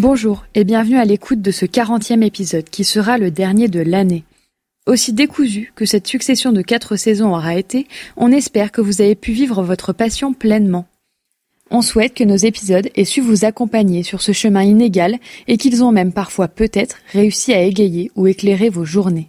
[0.00, 4.24] Bonjour et bienvenue à l'écoute de ce 40e épisode qui sera le dernier de l'année.
[4.86, 7.86] Aussi décousu que cette succession de quatre saisons aura été,
[8.16, 10.86] on espère que vous avez pu vivre votre passion pleinement.
[11.70, 15.18] On souhaite que nos épisodes aient su vous accompagner sur ce chemin inégal
[15.48, 19.28] et qu'ils ont même parfois peut-être réussi à égayer ou éclairer vos journées.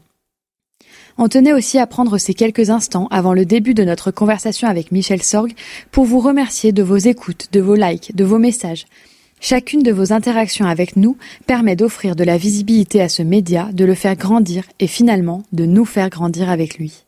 [1.17, 4.93] On tenait aussi à prendre ces quelques instants avant le début de notre conversation avec
[4.93, 5.51] Michel Sorg
[5.91, 8.85] pour vous remercier de vos écoutes, de vos likes, de vos messages,
[9.43, 13.85] Chacune de vos interactions avec nous permet d'offrir de la visibilité à ce média, de
[13.85, 17.05] le faire grandir et finalement de nous faire grandir avec lui.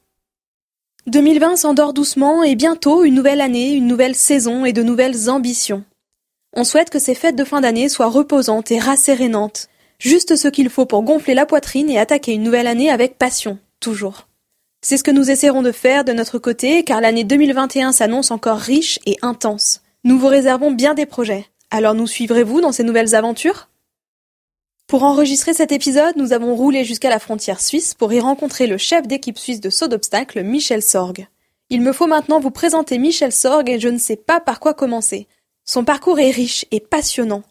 [1.06, 5.84] 2020 s'endort doucement et bientôt une nouvelle année, une nouvelle saison et de nouvelles ambitions.
[6.56, 9.70] On souhaite que ces fêtes de fin d'année soient reposantes et rassérénantes.
[10.00, 13.60] Juste ce qu'il faut pour gonfler la poitrine et attaquer une nouvelle année avec passion,
[13.80, 14.28] toujours.
[14.82, 18.58] C'est ce que nous essaierons de faire de notre côté car l'année 2021 s'annonce encore
[18.58, 19.84] riche et intense.
[20.04, 21.46] Nous vous réservons bien des projets.
[21.76, 23.68] Alors nous suivrez-vous dans ces nouvelles aventures?
[24.86, 28.78] Pour enregistrer cet épisode, nous avons roulé jusqu'à la frontière suisse pour y rencontrer le
[28.78, 31.26] chef d'équipe suisse de saut d'obstacle, Michel Sorg.
[31.72, 34.76] Il me faut maintenant vous présenter Michel Sorg et je ne sais pas par quoi
[34.76, 35.28] commencer.
[35.66, 37.42] Son parcours est riche et passionnant.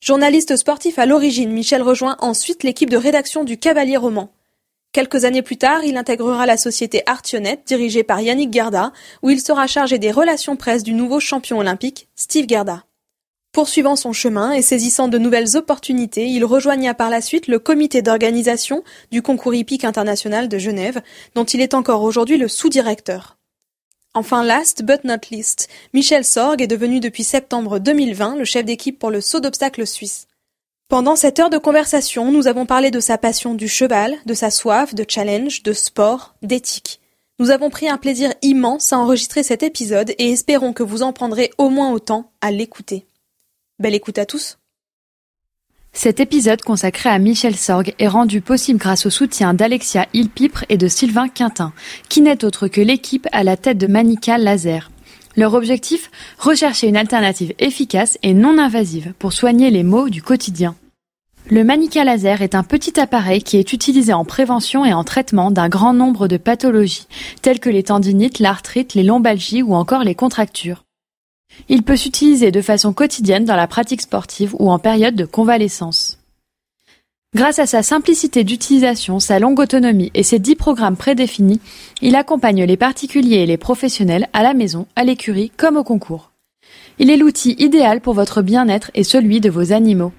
[0.00, 4.30] Journaliste sportif à l'origine, Michel rejoint ensuite l'équipe de rédaction du Cavalier Roman.
[4.92, 9.40] Quelques années plus tard, il intégrera la société Artionnet, dirigée par Yannick Gerda, où il
[9.40, 12.84] sera chargé des relations presse du nouveau champion olympique, Steve Gerda.
[13.52, 18.00] Poursuivant son chemin et saisissant de nouvelles opportunités, il rejoigna par la suite le comité
[18.00, 21.02] d'organisation du concours hippique international de Genève,
[21.34, 23.36] dont il est encore aujourd'hui le sous-directeur.
[24.14, 28.98] Enfin, last but not least, Michel Sorg est devenu depuis septembre 2020 le chef d'équipe
[28.98, 30.28] pour le saut d'obstacle suisse.
[30.88, 34.50] Pendant cette heure de conversation, nous avons parlé de sa passion du cheval, de sa
[34.50, 37.00] soif de challenge, de sport, d'éthique.
[37.38, 41.12] Nous avons pris un plaisir immense à enregistrer cet épisode et espérons que vous en
[41.12, 43.06] prendrez au moins autant à l'écouter.
[43.82, 44.58] Belle écoute à tous.
[45.92, 50.76] Cet épisode consacré à Michel Sorg est rendu possible grâce au soutien d'Alexia Ilpipre et
[50.76, 51.72] de Sylvain Quintin,
[52.08, 54.92] qui n'est autre que l'équipe à la tête de Manica Laser.
[55.34, 60.76] Leur objectif Rechercher une alternative efficace et non invasive pour soigner les maux du quotidien.
[61.50, 65.50] Le Manica Laser est un petit appareil qui est utilisé en prévention et en traitement
[65.50, 67.08] d'un grand nombre de pathologies,
[67.42, 70.84] telles que les tendinites, l'arthrite, les lombalgies ou encore les contractures.
[71.68, 76.18] Il peut s'utiliser de façon quotidienne dans la pratique sportive ou en période de convalescence.
[77.34, 81.60] Grâce à sa simplicité d'utilisation, sa longue autonomie et ses dix programmes prédéfinis,
[82.02, 86.32] il accompagne les particuliers et les professionnels à la maison, à l'écurie comme au concours.
[86.98, 90.12] Il est l'outil idéal pour votre bien-être et celui de vos animaux.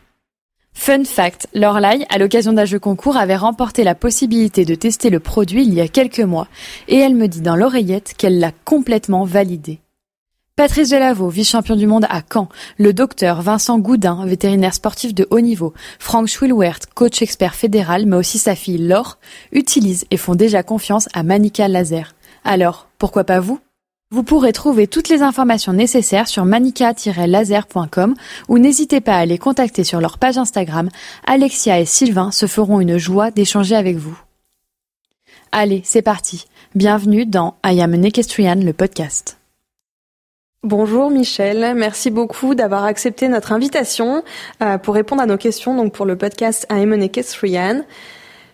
[0.73, 5.19] Fun fact, Lorelai, à l'occasion d'un jeu concours, avait remporté la possibilité de tester le
[5.19, 6.47] produit il y a quelques mois,
[6.87, 9.82] et elle me dit dans l'oreillette qu'elle l'a complètement validé.
[10.55, 12.47] Patrice Delavaux, vice-champion du monde à Caen,
[12.77, 18.17] le docteur Vincent Goudin, vétérinaire sportif de haut niveau, Frank Schwilwert, coach expert fédéral, mais
[18.17, 19.17] aussi sa fille Laure,
[19.51, 22.13] utilisent et font déjà confiance à Manica Laser.
[22.43, 23.59] Alors, pourquoi pas vous?
[24.11, 28.13] Vous pourrez trouver toutes les informations nécessaires sur manica-laser.com
[28.47, 30.89] ou n'hésitez pas à les contacter sur leur page Instagram.
[31.25, 34.21] Alexia et Sylvain se feront une joie d'échanger avec vous.
[35.51, 36.45] Allez, c'est parti.
[36.75, 39.39] Bienvenue dans I Am an Equestrian, le podcast.
[40.63, 44.23] Bonjour Michel, merci beaucoup d'avoir accepté notre invitation
[44.61, 47.83] euh, pour répondre à nos questions donc pour le podcast Aemone Kestrian.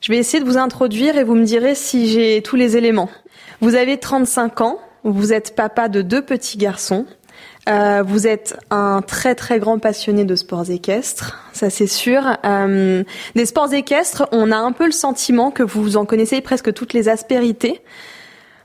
[0.02, 3.12] Je vais essayer de vous introduire et vous me direz si j'ai tous les éléments.
[3.62, 7.06] Vous avez 35 ans, vous êtes papa de deux petits garçons.
[7.70, 12.24] Euh, vous êtes un très très grand passionné de sports équestres, ça c'est sûr.
[12.44, 13.04] Euh,
[13.36, 16.94] des sports équestres, on a un peu le sentiment que vous en connaissez presque toutes
[16.94, 17.84] les aspérités.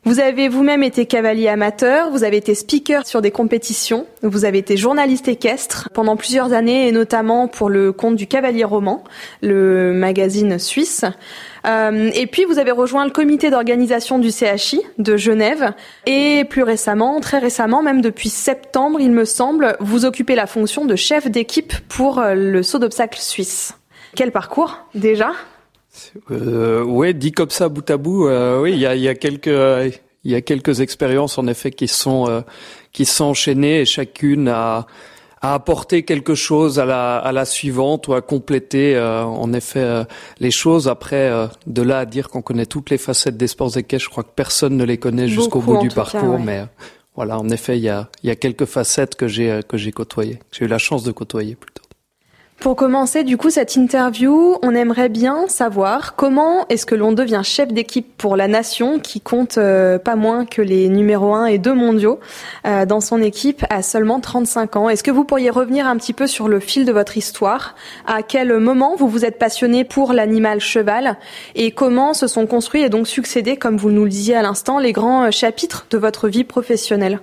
[0.07, 4.59] Vous avez vous-même été cavalier amateur, vous avez été speaker sur des compétitions, vous avez
[4.59, 9.03] été journaliste équestre pendant plusieurs années et notamment pour le compte du Cavalier Roman,
[9.41, 11.07] le magazine suisse.
[11.67, 15.73] Euh, et puis vous avez rejoint le comité d'organisation du CHI de Genève
[16.05, 20.85] et plus récemment, très récemment, même depuis septembre il me semble, vous occupez la fonction
[20.85, 23.79] de chef d'équipe pour euh, le saut d'obstacle suisse.
[24.15, 25.33] Quel parcours déjà?
[26.31, 29.15] Euh, ouais, dit comme ça, bout à bout, euh, oui, il y a, y a,
[29.15, 32.41] quelques, il y a quelques expériences en effet qui sont euh,
[32.93, 34.87] qui sont enchaînées et chacune a,
[35.41, 39.81] a apporté quelque chose à la, à la suivante ou à compléter euh, en effet
[39.81, 40.05] euh,
[40.41, 40.89] les choses.
[40.89, 41.31] Après,
[41.67, 44.35] de là à dire qu'on connaît toutes les facettes des sports équestres, je crois que
[44.35, 46.65] personne ne les connaît jusqu'au bout du parcours, mais
[47.17, 49.93] voilà, en effet, il y a, il y a quelques facettes que j'ai que j'ai
[49.93, 51.84] côtoyées, j'ai eu la chance de côtoyer plutôt.
[52.61, 57.43] Pour commencer du coup cette interview, on aimerait bien savoir comment est-ce que l'on devient
[57.45, 61.59] chef d'équipe pour la nation qui compte euh, pas moins que les numéros 1 et
[61.59, 62.21] 2 mondiaux
[62.67, 64.89] euh, dans son équipe à seulement 35 ans.
[64.89, 67.75] Est-ce que vous pourriez revenir un petit peu sur le fil de votre histoire?
[68.07, 71.19] À quel moment vous vous êtes passionné pour l'animal cheval?
[71.55, 74.79] Et comment se sont construits et donc succédés, comme vous nous le disiez à l'instant,
[74.79, 77.21] les grands euh, chapitres de votre vie professionnelle?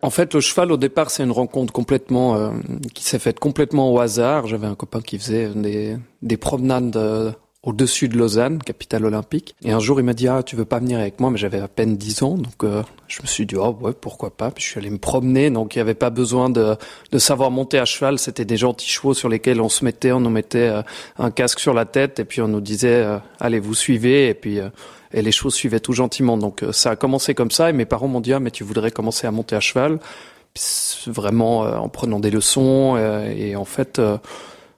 [0.00, 2.50] En fait, le cheval, au départ, c'est une rencontre complètement euh,
[2.94, 4.46] qui s'est faite complètement au hasard.
[4.46, 7.32] J'avais un copain qui faisait des, des promenades euh,
[7.64, 9.56] au-dessus de Lausanne, capitale olympique.
[9.64, 11.58] Et un jour, il m'a dit ah tu veux pas venir avec moi Mais j'avais
[11.58, 14.52] à peine 10 ans, donc euh, je me suis dit oh ouais pourquoi pas.
[14.52, 16.76] Puis je suis allé me promener, donc il n'y avait pas besoin de,
[17.10, 18.20] de savoir monter à cheval.
[18.20, 20.72] C'était des gentils chevaux sur lesquels on se mettait, on nous mettait
[21.18, 23.04] un casque sur la tête et puis on nous disait
[23.40, 24.60] allez vous suivez et puis
[25.12, 26.36] et les choses suivaient tout gentiment.
[26.36, 28.64] Donc euh, ça a commencé comme ça et mes parents m'ont dit ah mais tu
[28.64, 29.98] voudrais commencer à monter à cheval,
[31.06, 34.00] vraiment euh, en prenant des leçons euh, et en fait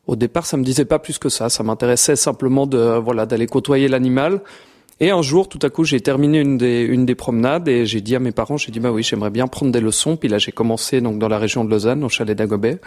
[0.07, 3.47] au départ ça me disait pas plus que ça, ça m'intéressait simplement de voilà d'aller
[3.47, 4.41] côtoyer l'animal.
[5.03, 8.03] Et un jour, tout à coup, j'ai terminé une des, une des promenades et j'ai
[8.03, 10.17] dit à mes parents, j'ai dit, bah oui, j'aimerais bien prendre des leçons.
[10.17, 12.79] Puis là, j'ai commencé donc dans la région de Lausanne, au chalet d'Agobet.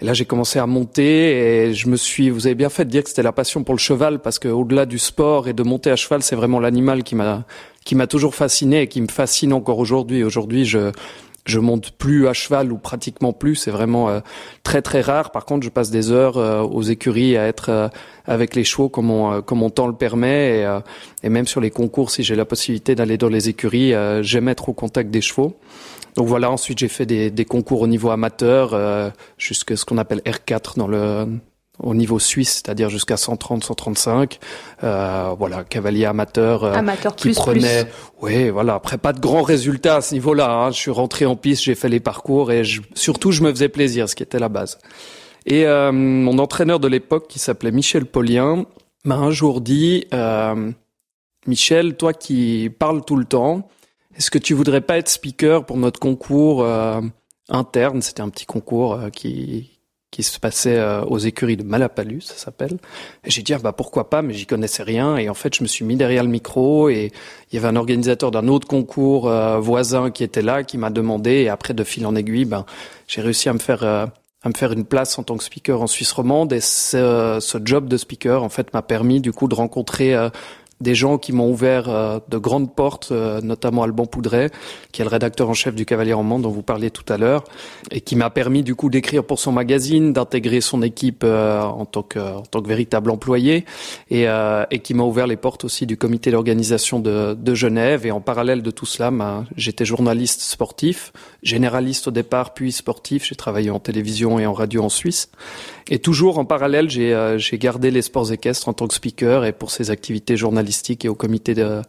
[0.00, 2.28] Et là, j'ai commencé à monter et je me suis.
[2.28, 4.48] Vous avez bien fait de dire que c'était la passion pour le cheval parce que
[4.48, 7.44] au-delà du sport et de monter à cheval, c'est vraiment l'animal qui m'a
[7.84, 10.24] qui m'a toujours fasciné et qui me fascine encore aujourd'hui.
[10.24, 10.90] Aujourd'hui, je
[11.44, 13.56] je monte plus à cheval ou pratiquement plus.
[13.56, 14.20] C'est vraiment euh,
[14.62, 15.30] très très rare.
[15.30, 17.88] Par contre, je passe des heures euh, aux écuries à être euh,
[18.26, 20.78] avec les chevaux comme mon comme mon temps le permet et,
[21.22, 23.92] et même sur les concours, si j'ai la possibilité d'aller dans les écuries,
[24.22, 25.58] j'aime être au contact des chevaux.
[26.16, 29.98] Donc voilà, ensuite j'ai fait des, des, concours au niveau amateur, euh, jusqu'à ce qu'on
[29.98, 31.26] appelle R4 dans le
[31.82, 34.38] au niveau suisse, c'est-à-dire jusqu'à 130, 135.
[34.82, 37.86] Euh, voilà, cavalier amateur, euh, amateur qui plus, prenait.
[38.22, 38.74] Oui, voilà.
[38.74, 40.50] Après, pas de grands résultats à ce niveau-là.
[40.50, 40.70] Hein.
[40.70, 43.68] Je suis rentré en piste, j'ai fait les parcours et je, surtout je me faisais
[43.68, 44.78] plaisir, ce qui était la base.
[45.46, 48.64] Et euh, mon entraîneur de l'époque, qui s'appelait Michel Paulien,
[49.04, 50.72] m'a un jour dit euh,
[51.46, 53.68] Michel, toi qui parles tout le temps,
[54.16, 57.00] est-ce que tu voudrais pas être speaker pour notre concours euh,
[57.48, 58.00] interne?
[58.00, 59.73] C'était un petit concours euh, qui
[60.14, 62.78] qui se passait euh, aux écuries de Malapalus, ça s'appelle.
[63.24, 65.16] Et j'ai dit ah, bah pourquoi pas, mais j'y connaissais rien.
[65.16, 67.10] Et en fait, je me suis mis derrière le micro et
[67.50, 69.28] il y avait un organisateur d'un autre concours
[69.58, 71.32] voisin qui était là, qui m'a demandé.
[71.42, 72.64] Et après, de fil en aiguille, ben
[73.08, 75.88] j'ai réussi à me faire à me faire une place en tant que speaker en
[75.88, 76.52] Suisse romande.
[76.52, 80.14] Et ce, ce job de speaker, en fait, m'a permis du coup de rencontrer
[80.80, 84.50] des gens qui m'ont ouvert euh, de grandes portes, euh, notamment Alban Poudret,
[84.92, 87.16] qui est le rédacteur en chef du Cavalier en Monde dont vous parliez tout à
[87.16, 87.44] l'heure,
[87.90, 91.84] et qui m'a permis du coup d'écrire pour son magazine, d'intégrer son équipe euh, en
[91.84, 93.64] tant que en tant que véritable employé,
[94.10, 94.26] et,
[94.70, 98.06] et qui m'a ouvert les portes aussi du comité d'organisation de, de Genève.
[98.06, 101.12] Et en parallèle de tout cela, ben, j'étais journaliste sportif,
[101.42, 103.24] généraliste au départ, puis sportif.
[103.24, 105.30] J'ai travaillé en télévision et en radio en Suisse.
[105.88, 109.52] Et toujours en parallèle, j'ai j'ai gardé les sports équestres en tant que speaker et
[109.52, 110.63] pour ces activités journalistiques
[111.02, 111.82] et au comité de,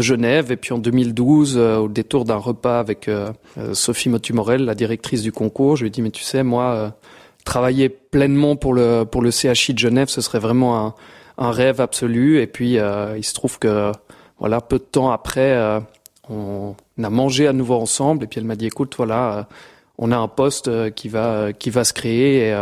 [0.00, 0.50] Genève.
[0.52, 4.74] Et puis en 2012, euh, au détour d'un repas avec euh, euh, Sophie Motumorel, la
[4.74, 6.94] directrice du concours, je lui ai dit, mais tu sais, moi,
[7.44, 10.94] travailler pleinement pour le, pour le CHI de Genève, ce serait vraiment
[11.38, 12.40] un, rêve absolu.
[12.40, 13.92] Et puis, il se trouve que,
[14.38, 15.80] voilà, peu de temps après,
[16.30, 18.24] on a mangé à nouveau ensemble.
[18.24, 19.48] Et puis elle m'a dit, écoute, voilà,
[19.98, 22.54] on a un poste qui va, qui va se créer.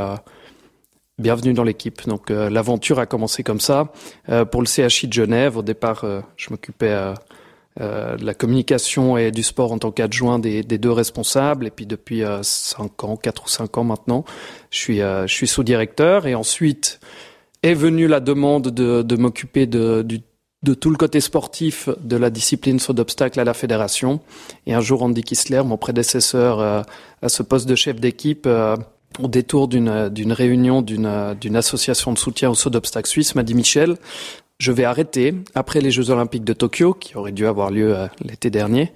[1.23, 2.05] Bienvenue dans l'équipe.
[2.09, 3.93] Donc euh, l'aventure a commencé comme ça.
[4.29, 7.15] Euh, pour le CHI de Genève, au départ, euh, je m'occupais
[7.79, 11.69] de la communication et du sport en tant qu'adjoint des, deux responsables.
[11.69, 14.25] Et puis depuis cinq ans, quatre ou cinq ans maintenant,
[14.71, 16.27] je suis, sous-directeur.
[16.27, 16.99] Et ensuite
[17.63, 20.05] est venue la demande de, m'occuper de,
[20.81, 24.19] tout le côté sportif de la discipline saut d'obstacle à la fédération.
[24.67, 28.49] Et un jour, Andy Kissler, mon prédécesseur à ce poste de chef d'équipe,
[29.21, 33.97] au détour d'une réunion d'une association de soutien au saut d'obstacles suisse, m'a dit Michel,
[34.63, 38.07] je vais arrêter après les Jeux Olympiques de Tokyo, qui auraient dû avoir lieu euh,
[38.23, 38.93] l'été dernier.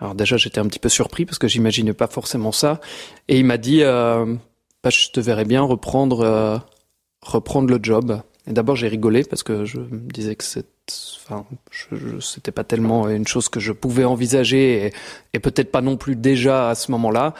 [0.00, 2.80] Alors déjà, j'étais un petit peu surpris parce que j'imaginais pas forcément ça.
[3.28, 4.34] Et il m'a dit, euh,
[4.82, 6.58] bah, je te verrais bien reprendre euh,
[7.22, 8.20] reprendre le job.
[8.48, 10.66] Et d'abord, j'ai rigolé parce que je me disais que c'est,
[11.24, 14.92] enfin, je, c'était pas tellement une chose que je pouvais envisager et,
[15.34, 17.34] et peut-être pas non plus déjà à ce moment-là.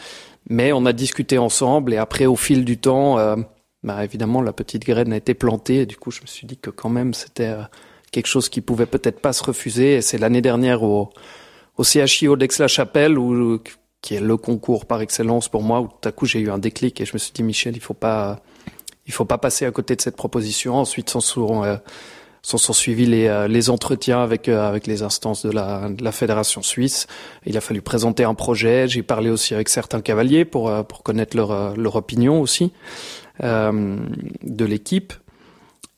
[0.49, 3.37] Mais on a discuté ensemble et après, au fil du temps, euh,
[3.83, 5.83] bah, évidemment, la petite graine a été plantée.
[5.83, 7.63] Et du coup, je me suis dit que quand même, c'était euh,
[8.11, 9.97] quelque chose qui pouvait peut-être pas se refuser.
[9.97, 11.11] Et c'est l'année dernière au,
[11.77, 13.17] au CHIO d'Aix-la-Chapelle,
[14.03, 16.59] qui est le concours par excellence pour moi, où tout à coup j'ai eu un
[16.59, 18.41] déclic et je me suis dit, Michel, il faut pas,
[19.07, 20.77] il faut pas passer à côté de cette proposition.
[20.77, 21.77] Ensuite, s'en sont, euh,
[22.43, 26.03] sont, sont suivis les, euh, les entretiens avec, euh, avec les instances de la, de
[26.03, 27.07] la fédération suisse.
[27.47, 28.89] Il a fallu présenter un projet.
[28.89, 32.73] J'ai parlé aussi avec certains cavaliers pour, euh, pour connaître leur, leur opinion aussi.
[33.43, 35.13] de l'équipe.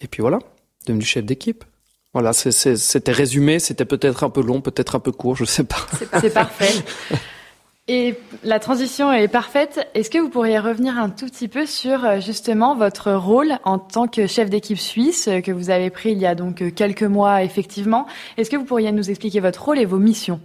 [0.00, 0.38] Et puis voilà,
[0.86, 1.64] devenu chef d'équipe.
[2.12, 5.86] Voilà, c'était résumé, c'était peut-être un peu long, peut-être un peu court, je sais pas.
[6.20, 6.74] C'est parfait.
[7.88, 9.88] Et la transition est parfaite.
[9.94, 13.80] Est-ce que vous pourriez revenir un tout petit peu sur euh, justement votre rôle en
[13.80, 16.70] tant que chef d'équipe suisse euh, que vous avez pris il y a donc euh,
[16.70, 18.06] quelques mois effectivement?
[18.36, 20.40] Est-ce que vous pourriez nous expliquer votre rôle et vos missions?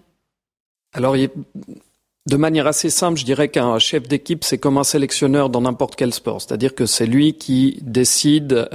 [0.93, 5.61] Alors, de manière assez simple, je dirais qu'un chef d'équipe, c'est comme un sélectionneur dans
[5.61, 6.41] n'importe quel sport.
[6.41, 8.67] C'est-à-dire que c'est lui qui décide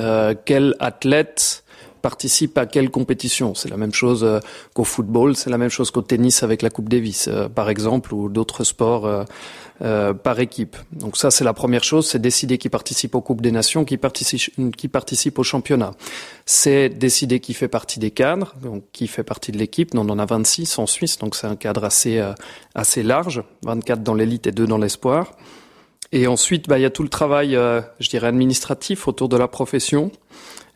[0.45, 1.62] quel athlète
[2.03, 3.55] participe à quelle compétition.
[3.55, 4.41] C'est la même chose euh,
[4.75, 8.13] qu'au football, c'est la même chose qu'au tennis avec la Coupe Davis, euh, par exemple,
[8.13, 9.25] ou d'autres sports
[9.81, 10.77] euh, par équipe.
[10.93, 13.97] Donc ça, c'est la première chose, c'est décider qui participe aux Coupes des Nations, qui
[13.97, 15.93] participe, qui participe au championnat.
[16.45, 19.91] C'est décider qui fait partie des cadres, donc qui fait partie de l'équipe.
[19.95, 22.23] On en a 26 en Suisse, donc c'est un cadre assez
[22.75, 25.33] assez large, 24 dans l'élite et 2 dans l'espoir.
[26.13, 29.49] Et ensuite, bah, il y a tout le travail, je dirais, administratif autour de la
[29.49, 30.13] profession.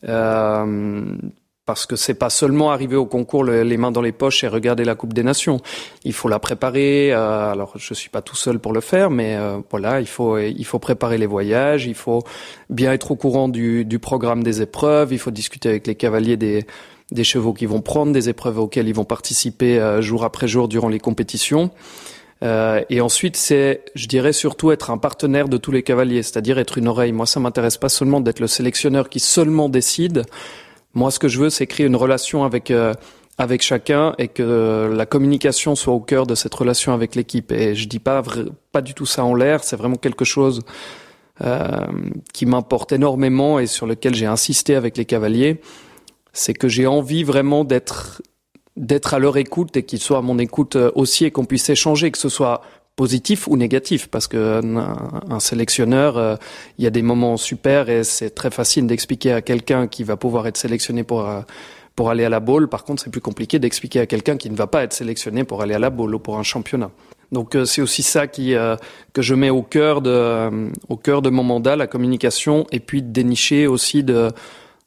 [0.04, 1.16] Euh,
[1.64, 4.84] parce que c'est pas seulement arriver au concours les mains dans les poches et regarder
[4.84, 5.58] la Coupe des Nations.
[6.04, 7.12] Il faut la préparer.
[7.12, 10.38] Euh, alors je suis pas tout seul pour le faire, mais euh, voilà, il faut
[10.38, 11.86] il faut préparer les voyages.
[11.86, 12.22] Il faut
[12.70, 15.12] bien être au courant du, du programme des épreuves.
[15.12, 16.66] Il faut discuter avec les cavaliers des
[17.12, 20.88] des chevaux qui vont prendre, des épreuves auxquelles ils vont participer jour après jour durant
[20.88, 21.70] les compétitions.
[22.42, 26.58] Euh, et ensuite, c'est, je dirais surtout être un partenaire de tous les cavaliers, c'est-à-dire
[26.58, 27.12] être une oreille.
[27.12, 30.24] Moi, ça m'intéresse pas seulement d'être le sélectionneur qui seulement décide.
[30.94, 32.94] Moi, ce que je veux, c'est créer une relation avec euh,
[33.38, 37.52] avec chacun et que la communication soit au cœur de cette relation avec l'équipe.
[37.52, 38.22] Et je dis pas
[38.72, 39.62] pas du tout ça en l'air.
[39.62, 40.62] C'est vraiment quelque chose
[41.42, 41.86] euh,
[42.32, 45.60] qui m'importe énormément et sur lequel j'ai insisté avec les cavaliers.
[46.32, 48.22] C'est que j'ai envie vraiment d'être
[48.76, 51.68] d'être à leur écoute et qu'ils soient à mon écoute euh, aussi et qu'on puisse
[51.68, 52.62] échanger, que ce soit
[52.94, 54.84] positif ou négatif, parce que euh,
[55.28, 56.36] un, sélectionneur, euh,
[56.78, 60.16] il y a des moments super et c'est très facile d'expliquer à quelqu'un qui va
[60.16, 61.28] pouvoir être sélectionné pour
[61.94, 62.68] pour aller à la bowl.
[62.68, 65.62] Par contre, c'est plus compliqué d'expliquer à quelqu'un qui ne va pas être sélectionné pour
[65.62, 66.90] aller à la bowl ou pour un championnat.
[67.32, 68.54] Donc c'est aussi ça qui
[69.14, 73.02] que je mets au cœur de au cœur de mon mandat, la communication, et puis
[73.02, 74.30] de dénicher aussi de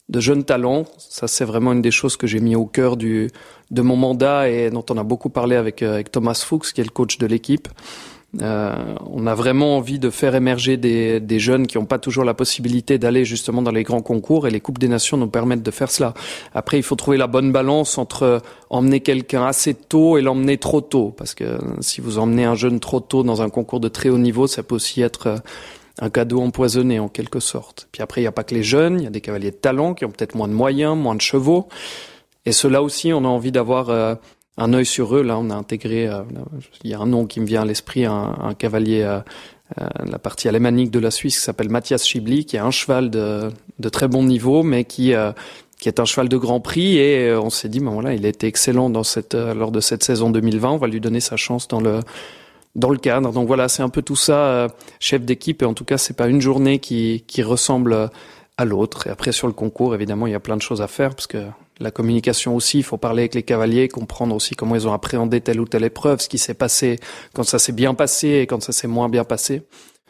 [0.10, 0.86] de jeunes talents.
[0.98, 3.30] Ça, c'est vraiment une des choses que j'ai mis au cœur du,
[3.72, 6.82] de mon mandat et dont on a beaucoup parlé avec, euh, avec Thomas Fuchs, qui
[6.82, 7.68] est le coach de l'équipe.
[8.42, 8.76] Euh,
[9.10, 12.36] on a vraiment envie de faire émerger des, des jeunes qui n'ont pas toujours la
[12.36, 15.72] possibilité d'aller justement dans les grands concours et les Coupes des Nations nous permettent de
[15.72, 16.14] faire cela.
[16.54, 20.82] Après, il faut trouver la bonne balance entre emmener quelqu'un assez tôt et l'emmener trop
[20.82, 21.12] tôt.
[21.18, 24.20] Parce que si vous emmenez un jeune trop tôt dans un concours de très haut
[24.20, 25.38] niveau, ça peut aussi être euh,
[26.00, 27.88] un cadeau empoisonné en quelque sorte.
[27.92, 29.56] Puis après, il n'y a pas que les jeunes, il y a des cavaliers de
[29.56, 31.68] talent qui ont peut-être moins de moyens, moins de chevaux.
[32.50, 34.16] Et ceux-là aussi, on a envie d'avoir euh,
[34.58, 35.22] un œil sur eux.
[35.22, 36.24] Là, on a intégré, euh,
[36.84, 39.20] il y a un nom qui me vient à l'esprit, un, cavalier, euh,
[40.04, 43.52] la partie alémanique de la Suisse qui s'appelle Mathias Schibli, qui a un cheval de,
[43.92, 45.14] très bon niveau, mais qui
[45.78, 48.28] qui est un cheval de Grand Prix et on s'est dit ben voilà il a
[48.28, 52.02] été excellent lors de cette saison 2020 on va lui donner sa chance dans le
[52.76, 53.32] dans le cadre.
[53.32, 54.68] Donc voilà, c'est un peu tout ça, euh,
[55.00, 55.62] chef d'équipe.
[55.62, 58.10] Et en tout cas, c'est pas une journée qui, qui ressemble
[58.58, 59.08] à l'autre.
[59.08, 61.28] Et après, sur le concours, évidemment, il y a plein de choses à faire parce
[61.28, 61.46] que
[61.80, 65.42] la communication aussi, il faut parler avec les cavaliers, comprendre aussi comment ils ont appréhendé
[65.42, 67.00] telle ou telle épreuve, ce qui s'est passé,
[67.34, 69.64] quand ça s'est bien passé et quand ça s'est moins bien passé.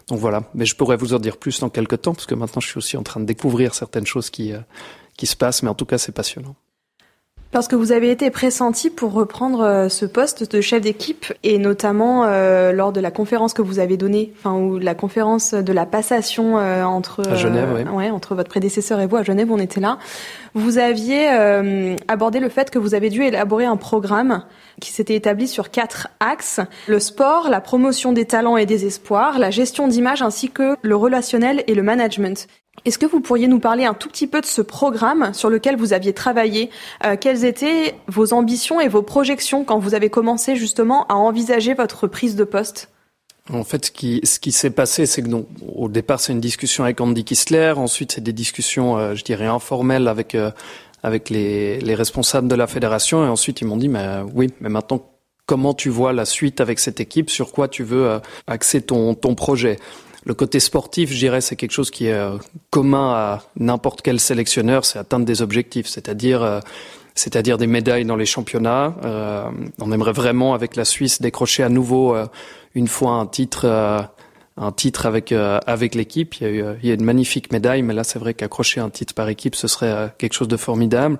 [0.08, 2.62] Donc voilà, mais je pourrais vous en dire plus dans quelques temps, parce que maintenant
[2.62, 4.60] je suis aussi en train de découvrir certaines choses qui, euh,
[5.18, 6.56] qui se passent, mais en tout cas c'est passionnant.
[7.52, 11.58] Parce que vous avez été pressenti pour reprendre euh, ce poste de chef d'équipe et
[11.58, 15.74] notamment euh, lors de la conférence que vous avez donnée, enfin ou la conférence de
[15.74, 19.82] la passation euh, entre Genève, ouais, entre votre prédécesseur et vous à Genève, on était
[19.82, 19.98] là.
[20.54, 21.28] Vous aviez
[22.08, 24.44] abordé le fait que vous avez dû élaborer un programme
[24.82, 29.38] qui s'était établi sur quatre axes le sport, la promotion des talents et des espoirs,
[29.38, 32.48] la gestion d'image ainsi que le relationnel et le management.
[32.86, 35.76] Est-ce que vous pourriez nous parler un tout petit peu de ce programme sur lequel
[35.76, 36.70] vous aviez travaillé?
[37.06, 41.74] Euh, Quelles étaient vos ambitions et vos projections quand vous avez commencé justement à envisager
[41.74, 42.90] votre prise de poste?
[43.52, 47.02] En fait, ce qui, s'est passé, c'est que donc, au départ, c'est une discussion avec
[47.02, 47.74] Andy Kistler.
[47.78, 50.52] Ensuite, c'est des discussions, euh, je dirais, informelles avec euh,
[51.02, 53.26] avec les, les, responsables de la fédération.
[53.26, 55.02] Et ensuite, ils m'ont dit, mais oui, mais maintenant,
[55.46, 57.30] comment tu vois la suite avec cette équipe?
[57.30, 59.78] Sur quoi tu veux axer ton ton projet?
[60.26, 62.38] Le côté sportif, je dirais, c'est quelque chose qui est euh,
[62.70, 66.60] commun à n'importe quel sélectionneur, c'est atteindre des objectifs, c'est-à-dire euh,
[67.16, 68.96] c'est-à-dire des médailles dans les championnats.
[69.04, 69.50] Euh,
[69.80, 72.16] on aimerait vraiment, avec la Suisse, décrocher à nouveau
[72.76, 73.68] une fois un titre,
[74.56, 76.36] un titre avec avec l'équipe.
[76.36, 79.28] Il y a eu, une magnifique médaille, mais là, c'est vrai qu'accrocher un titre par
[79.28, 81.20] équipe, ce serait quelque chose de formidable.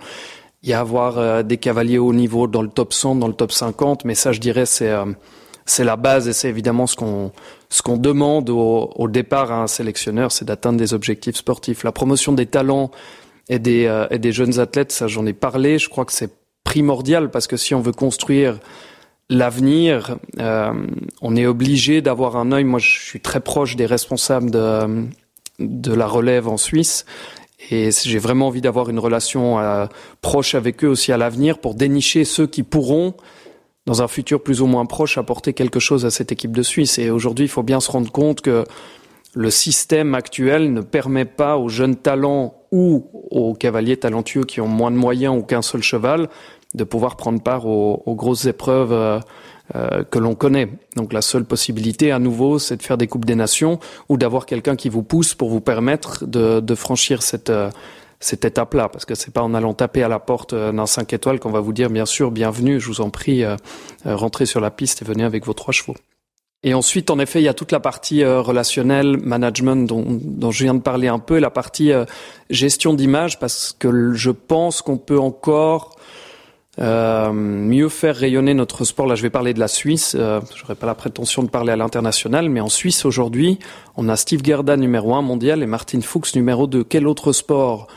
[0.64, 3.52] Il y a avoir des cavaliers haut niveau dans le top 100, dans le top
[3.52, 4.94] 50, mais ça, je dirais, c'est
[5.70, 7.32] c'est la base et c'est évidemment ce qu'on
[7.70, 11.84] ce qu'on demande au, au, départ à un sélectionneur, c'est d'atteindre des objectifs sportifs.
[11.84, 12.90] La promotion des talents
[13.48, 15.78] et des, euh, et des jeunes athlètes, ça j'en ai parlé.
[15.78, 16.32] Je crois que c'est
[16.64, 18.60] primordial parce que si on veut construire
[19.30, 20.74] l'avenir, euh,
[21.22, 22.64] on est obligé d'avoir un œil.
[22.64, 25.06] Moi, je suis très proche des responsables de,
[25.60, 27.06] de la relève en Suisse.
[27.72, 29.86] Et j'ai vraiment envie d'avoir une relation euh,
[30.22, 33.14] proche avec eux aussi à l'avenir pour dénicher ceux qui pourront
[33.90, 37.00] dans un futur plus ou moins proche, apporter quelque chose à cette équipe de Suisse.
[37.00, 38.64] Et aujourd'hui, il faut bien se rendre compte que
[39.34, 44.68] le système actuel ne permet pas aux jeunes talents ou aux cavaliers talentueux qui ont
[44.68, 46.30] moins de moyens ou qu'un seul cheval
[46.76, 49.20] de pouvoir prendre part aux, grosses épreuves euh,
[49.74, 50.70] euh, que l'on connaît.
[50.96, 54.46] Donc la seule possibilité à nouveau, c'est de faire des coupes des nations ou d'avoir
[54.46, 57.72] quelqu'un qui vous pousse pour vous permettre de, de franchir cette euh,
[58.20, 61.14] cette étape-là, parce que c'est pas en allant taper à la porte euh, d'un 5
[61.14, 63.56] étoiles qu'on va vous dire bien sûr, bienvenue, je vous en prie, euh,
[64.06, 65.96] euh, rentrez sur la piste et venez avec vos trois chevaux.
[66.64, 70.64] Et ensuite, en effet, il y a toute la partie relationnelle, management dont, dont, je
[70.66, 71.94] viens de parler un peu, la partie
[72.50, 75.96] gestion d'image, parce que je pense qu'on peut encore
[76.78, 79.08] euh, mieux faire rayonner notre sport.
[79.08, 80.16] Là, je vais parler de la Suisse.
[80.18, 83.60] Euh, J'aurais pas la prétention de parler à l'international, mais en Suisse aujourd'hui,
[83.98, 86.84] on a Steve Gerda numéro un mondial et Martin Fuchs numéro 2.
[86.84, 87.88] Quel autre sport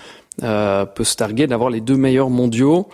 [0.42, 2.88] euh, peut se targuer d'avoir les deux meilleurs mondiaux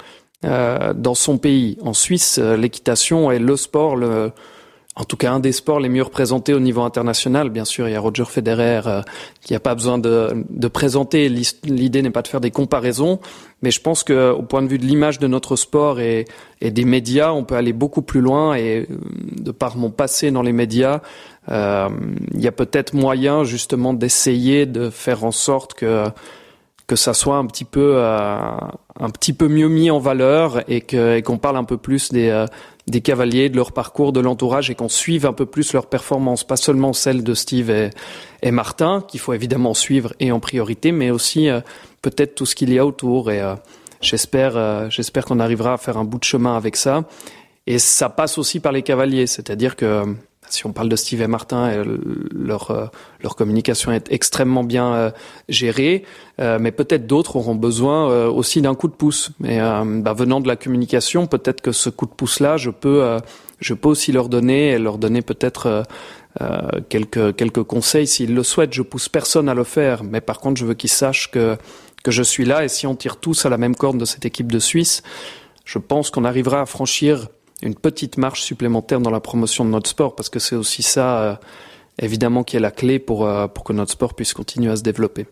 [0.45, 1.79] euh, dans son pays?
[1.83, 4.33] En Suisse, euh, l'équitation est le sport le
[4.99, 7.50] en tout cas un des sports les mieux représentés au niveau international.
[7.50, 9.02] Bien sûr, il y a Roger Federer euh,
[9.40, 11.28] qui n'a pas besoin de, de présenter.
[11.28, 13.21] L'idée n'est pas de faire des comparaisons,
[13.62, 16.25] mais je pense que au point de vue de l'image de notre sport et,
[16.61, 18.55] et, des médias, on peut aller beaucoup plus loin.
[18.57, 18.97] Et euh,
[19.38, 21.00] de par mon passé dans les médias,
[21.49, 21.88] euh,
[22.35, 26.07] il y a peut-être moyen justement d'essayer de faire en sorte que
[26.88, 28.38] que ça soit un petit peu euh,
[28.99, 32.31] un petit peu mieux mis en valeur et que qu'on parle un peu plus des
[32.31, 32.47] euh,
[32.90, 36.44] des cavaliers, de leur parcours, de l'entourage et qu'on suive un peu plus leur performance,
[36.44, 41.11] pas seulement celle de Steve et, Martin qu'il faut évidemment suivre et en priorité, mais
[41.11, 41.61] aussi euh,
[42.03, 43.31] peut-être tout ce qu'il y a autour.
[43.31, 43.42] Et
[44.01, 47.05] j'espère j'espère qu'on arrivera à faire un bout de chemin avec ça.
[47.66, 50.05] Et ça passe aussi par les cavaliers, c'est-à-dire que
[50.51, 51.99] si on parle de Steve et Martin, euh,
[52.33, 52.87] leur euh,
[53.23, 55.11] leur communication est extrêmement bien euh,
[55.49, 56.05] gérée,
[56.39, 59.33] mais peut-être d'autres auront besoin aussi d'un coup de pouce.
[59.45, 63.19] Et bah, venant de la communication, peut-être que ce coup de pouce-là, je peux
[63.59, 65.83] je peux aussi leur donner et leur donner peut-être
[66.89, 68.73] quelques quelques conseils s'ils le souhaitent.
[68.73, 71.57] Je pousse personne à le faire, mais par contre, je veux qu'ils sachent que
[72.05, 74.25] que je suis là et si on tire tous à la même corde de cette
[74.25, 75.03] équipe de Suisse,
[75.65, 77.29] je pense qu'on arrivera à franchir
[77.62, 81.21] une petite marche supplémentaire dans la promotion de notre sport, parce que c'est aussi ça,
[81.21, 81.37] euh,
[82.01, 84.83] évidemment, qui est la clé pour, euh, pour que notre sport puisse continuer à se
[84.83, 85.27] développer.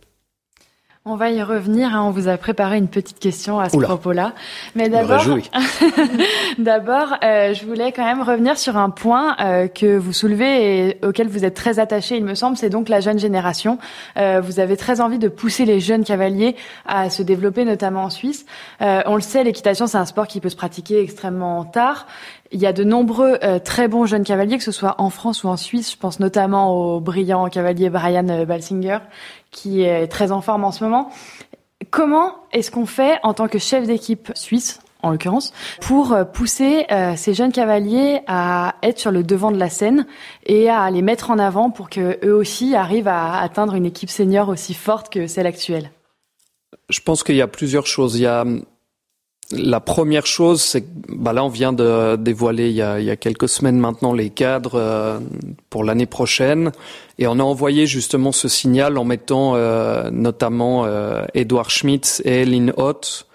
[1.09, 1.95] On va y revenir.
[1.95, 2.03] Hein.
[2.03, 4.33] On vous a préparé une petite question à ce propos-là.
[4.75, 5.23] Mais d'abord,
[6.59, 11.07] d'abord, euh, je voulais quand même revenir sur un point euh, que vous soulevez et
[11.07, 12.57] auquel vous êtes très attaché, il me semble.
[12.57, 13.79] C'est donc la jeune génération.
[14.17, 18.11] Euh, vous avez très envie de pousser les jeunes cavaliers à se développer, notamment en
[18.11, 18.45] Suisse.
[18.83, 22.09] Euh, on le sait, l'équitation, c'est un sport qui peut se pratiquer extrêmement tard.
[22.53, 25.43] Il y a de nombreux euh, très bons jeunes cavaliers, que ce soit en France
[25.43, 25.93] ou en Suisse.
[25.93, 28.99] Je pense notamment au brillant cavalier Brian euh, Balsinger,
[29.51, 31.11] qui est très en forme en ce moment.
[31.91, 36.87] Comment est-ce qu'on fait en tant que chef d'équipe suisse, en l'occurrence, pour euh, pousser
[37.17, 40.07] ces jeunes cavaliers à être sur le devant de la scène
[40.45, 44.11] et à les mettre en avant pour que eux aussi arrivent à atteindre une équipe
[44.11, 45.91] senior aussi forte que celle actuelle?
[46.89, 48.17] Je pense qu'il y a plusieurs choses.
[48.17, 48.45] Il y a
[49.53, 53.07] la première chose, c'est que bah là, on vient de dévoiler il y a, il
[53.07, 55.21] y a quelques semaines maintenant les cadres euh,
[55.71, 56.73] pour l'année prochaine,
[57.19, 62.45] et on a envoyé justement ce signal en mettant euh, notamment euh, Edouard Schmitz et
[62.45, 63.29] Lynn Hoth,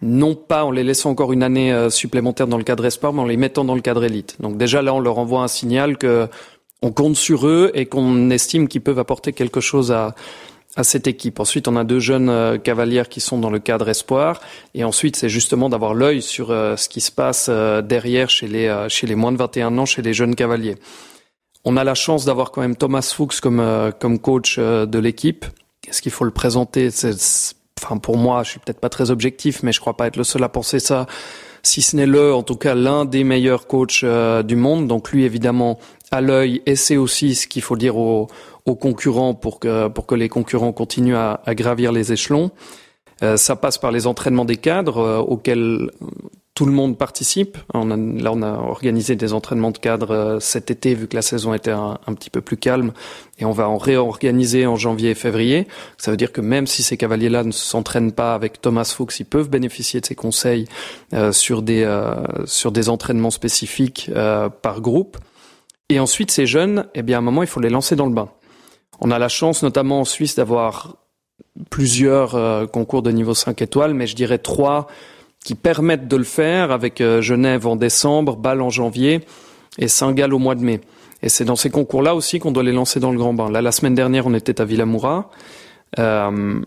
[0.00, 3.20] non pas en les laissant encore une année euh, supplémentaire dans le cadre espoir, mais
[3.20, 4.36] en les mettant dans le cadre élite.
[4.40, 6.26] Donc déjà là, on leur envoie un signal que
[6.82, 10.14] on compte sur eux et qu'on estime qu'ils peuvent apporter quelque chose à
[10.76, 11.40] à cette équipe.
[11.40, 14.40] Ensuite, on a deux jeunes euh, cavalières qui sont dans le cadre espoir.
[14.74, 18.48] Et ensuite, c'est justement d'avoir l'œil sur euh, ce qui se passe euh, derrière chez
[18.48, 20.76] les, chez les moins de 21 ans, chez les jeunes cavaliers.
[21.64, 25.46] On a la chance d'avoir quand même Thomas Fuchs comme, coach de l'équipe.
[25.88, 26.90] Est-ce qu'il faut le présenter?
[27.82, 30.24] Enfin, pour moi, je suis peut-être pas très objectif, mais je crois pas être le
[30.24, 31.06] seul à penser ça.
[31.62, 34.88] Si ce n'est le, en tout cas, l'un des meilleurs coachs du monde.
[34.88, 35.78] Donc lui, évidemment,
[36.14, 38.28] à l'œil, et c'est aussi ce qu'il faut dire aux,
[38.66, 42.50] aux concurrents pour que, pour que les concurrents continuent à, à gravir les échelons.
[43.22, 45.90] Euh, ça passe par les entraînements des cadres euh, auxquels
[46.54, 47.58] tout le monde participe.
[47.72, 51.16] On a, là, on a organisé des entraînements de cadres euh, cet été, vu que
[51.16, 52.92] la saison était un, un, petit peu plus calme,
[53.38, 55.66] et on va en réorganiser en janvier et février.
[55.98, 59.26] Ça veut dire que même si ces cavaliers-là ne s'entraînent pas avec Thomas Fuchs, ils
[59.26, 60.66] peuvent bénéficier de ses conseils
[61.12, 61.84] euh, sur des
[62.46, 64.10] sur des entraînements spécifiques
[64.62, 65.18] par groupe.
[65.94, 68.12] Et ensuite, ces jeunes, eh bien, à un moment, il faut les lancer dans le
[68.12, 68.28] bain.
[68.98, 70.96] On a la chance, notamment en Suisse, d'avoir
[71.70, 74.88] plusieurs euh, concours de niveau 5 étoiles, mais je dirais trois
[75.44, 79.20] qui permettent de le faire avec euh, Genève en décembre, Bâle en janvier
[79.78, 80.80] et Saint-Gall au mois de mai.
[81.22, 83.48] Et c'est dans ces concours-là aussi qu'on doit les lancer dans le grand bain.
[83.48, 85.30] Là, la semaine dernière, on était à Villamoura.
[86.00, 86.60] Euh,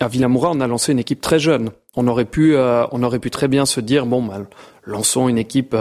[0.00, 1.70] à Villamoura, on a lancé une équipe très jeune.
[1.94, 4.40] On aurait pu, on aurait pu très bien se dire, bon, bah,
[4.84, 5.76] lançons une équipe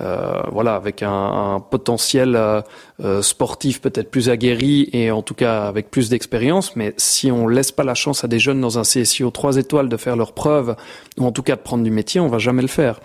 [0.00, 1.10] euh, voilà, avec un,
[1.54, 2.62] un potentiel euh,
[3.04, 6.76] euh, sportif peut-être plus aguerri et en tout cas avec plus d'expérience.
[6.76, 9.90] Mais si on laisse pas la chance à des jeunes dans un CSIO 3 étoiles
[9.90, 10.76] de faire leurs preuves
[11.18, 13.00] ou en tout cas de prendre du métier, on va jamais le faire.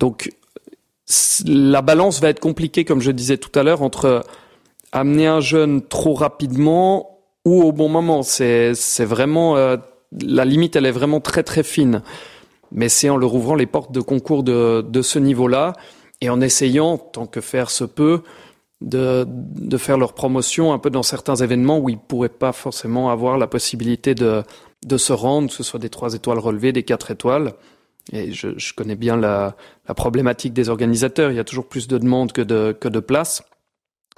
[0.00, 0.30] Donc
[1.44, 4.24] la balance va être compliquée, comme je disais tout à l'heure, entre
[4.92, 8.22] amener un jeune trop rapidement ou au bon moment.
[8.22, 12.02] C'est vraiment la limite, elle est vraiment très très fine.
[12.70, 15.74] Mais c'est en leur ouvrant les portes de concours de, de ce niveau-là
[16.22, 18.22] et en essayant, tant que faire se peut,
[18.80, 23.10] de, de faire leur promotion un peu dans certains événements où ils pourraient pas forcément
[23.10, 24.44] avoir la possibilité de,
[24.86, 27.54] de se rendre, que ce soit des trois étoiles relevées, des quatre étoiles.
[28.12, 29.56] Et je, je connais bien la,
[29.88, 31.32] la, problématique des organisateurs.
[31.32, 33.42] Il y a toujours plus de demandes que de, que de places.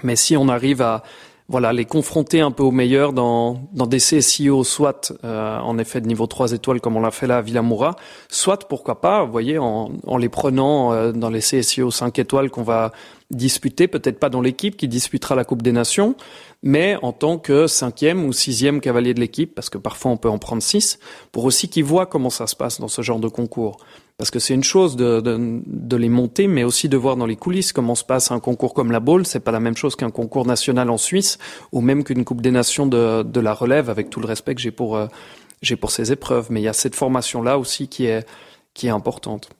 [0.02, 1.04] Mais si on arrive à,
[1.48, 6.00] voilà, les confronter un peu aux meilleurs dans, dans des CSIO, soit euh, en effet
[6.00, 7.96] de niveau 3 étoiles comme on l'a fait là à Villamoura,
[8.30, 12.50] soit pourquoi pas, vous voyez, en, en les prenant euh, dans les CSIO 5 étoiles
[12.50, 12.92] qu'on va
[13.30, 16.14] disputer, peut-être pas dans l'équipe qui disputera la Coupe des Nations,
[16.62, 20.30] mais en tant que cinquième ou sixième cavalier de l'équipe, parce que parfois on peut
[20.30, 20.98] en prendre six,
[21.30, 23.76] pour aussi qu'ils voient comment ça se passe dans ce genre de concours.
[24.16, 27.72] Parce que c'est une chose de, les monter, mais aussi de voir dans les coulisses
[27.72, 29.26] comment se passe un concours comme la Baule.
[29.26, 31.38] C'est pas la même chose qu'un concours national en Suisse,
[31.72, 34.70] ou même qu'une Coupe des Nations de, la relève, avec tout le respect que j'ai
[34.70, 35.06] pour, euh,
[35.62, 36.46] j'ai pour ces épreuves.
[36.50, 38.24] Mais il y a cette formation-là aussi qui est,
[38.72, 39.50] qui est importante.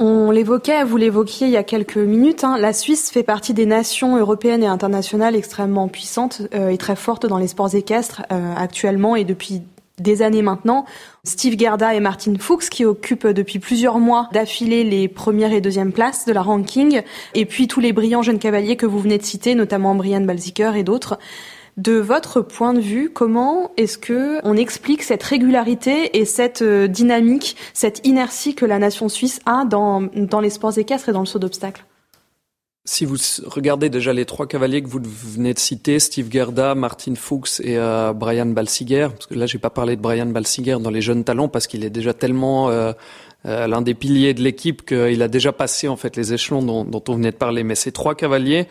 [0.00, 3.66] On l'évoquait, vous l'évoquiez il y a quelques minutes, hein, la Suisse fait partie des
[3.66, 8.54] nations européennes et internationales extrêmement puissantes euh, et très fortes dans les sports équestres euh,
[8.56, 9.62] actuellement et depuis
[10.00, 10.84] des années maintenant.
[11.24, 15.92] Steve Gerda et Martin Fuchs qui occupent depuis plusieurs mois d'affilée les premières et deuxièmes
[15.92, 17.02] places de la ranking
[17.34, 20.76] et puis tous les brillants jeunes cavaliers que vous venez de citer, notamment Brian Balziker
[20.76, 21.18] et d'autres.
[21.76, 26.88] De votre point de vue, comment est-ce que on explique cette régularité et cette euh,
[26.88, 31.20] dynamique, cette inertie que la nation suisse a dans, dans les sports équestres et dans
[31.20, 31.84] le saut d'obstacles?
[32.88, 37.16] Si vous regardez déjà les trois cavaliers que vous venez de citer, Steve Gerda, Martin
[37.16, 40.88] Fuchs et euh, Brian Balsiger, parce que là j'ai pas parlé de Brian Balsiger dans
[40.88, 42.92] les jeunes talents parce qu'il est déjà tellement euh,
[43.44, 47.02] euh, l'un des piliers de l'équipe qu'il a déjà passé en fait les échelons dont,
[47.08, 47.62] on venait de parler.
[47.62, 48.68] Mais ces trois cavaliers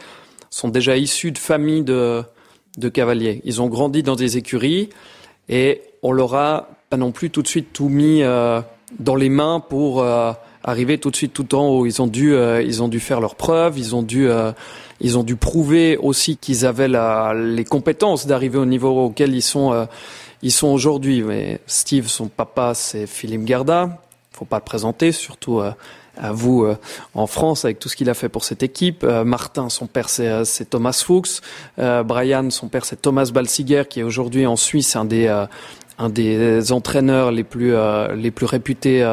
[0.50, 2.24] sont déjà issus de familles de,
[2.80, 3.42] de cavaliers.
[3.46, 4.90] Ils ont grandi dans des écuries
[5.48, 8.62] et on leur a pas non plus tout de suite tout mis euh,
[8.98, 10.04] dans les mains pour
[10.68, 11.86] arriver tout de suite tout en haut.
[11.88, 14.52] Ils ont dû, euh, ils ont dû faire leurs preuves, ils ont dû, euh,
[15.02, 19.42] ils ont dû prouver aussi qu'ils avaient la, les compétences d'arriver au niveau auquel ils
[19.42, 19.86] sont, euh,
[20.44, 21.24] ils sont aujourd'hui.
[21.24, 24.00] Mais Steve, son papa, c'est Philippe Garda.
[24.32, 25.62] Faut pas le présenter, surtout
[26.18, 26.78] à vous euh,
[27.14, 29.04] en France avec tout ce qu'il a fait pour cette équipe.
[29.04, 31.42] Euh, Martin, son père, c'est, euh, Thomas Fuchs.
[31.78, 35.28] Brian, son père, c'est Thomas Balsiger, qui est aujourd'hui en Suisse un des
[36.00, 37.74] un des entraîneurs les plus
[38.16, 39.04] les plus réputés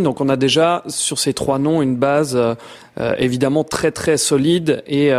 [0.00, 2.38] Donc on a déjà sur ces trois noms une base
[3.18, 5.10] évidemment très très solide et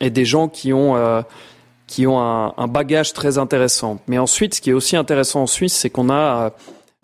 [0.00, 1.24] et des gens qui ont
[1.86, 3.98] qui ont un, bagage très intéressant.
[4.08, 6.52] Mais ensuite, ce qui est aussi intéressant en Suisse, c'est qu'on a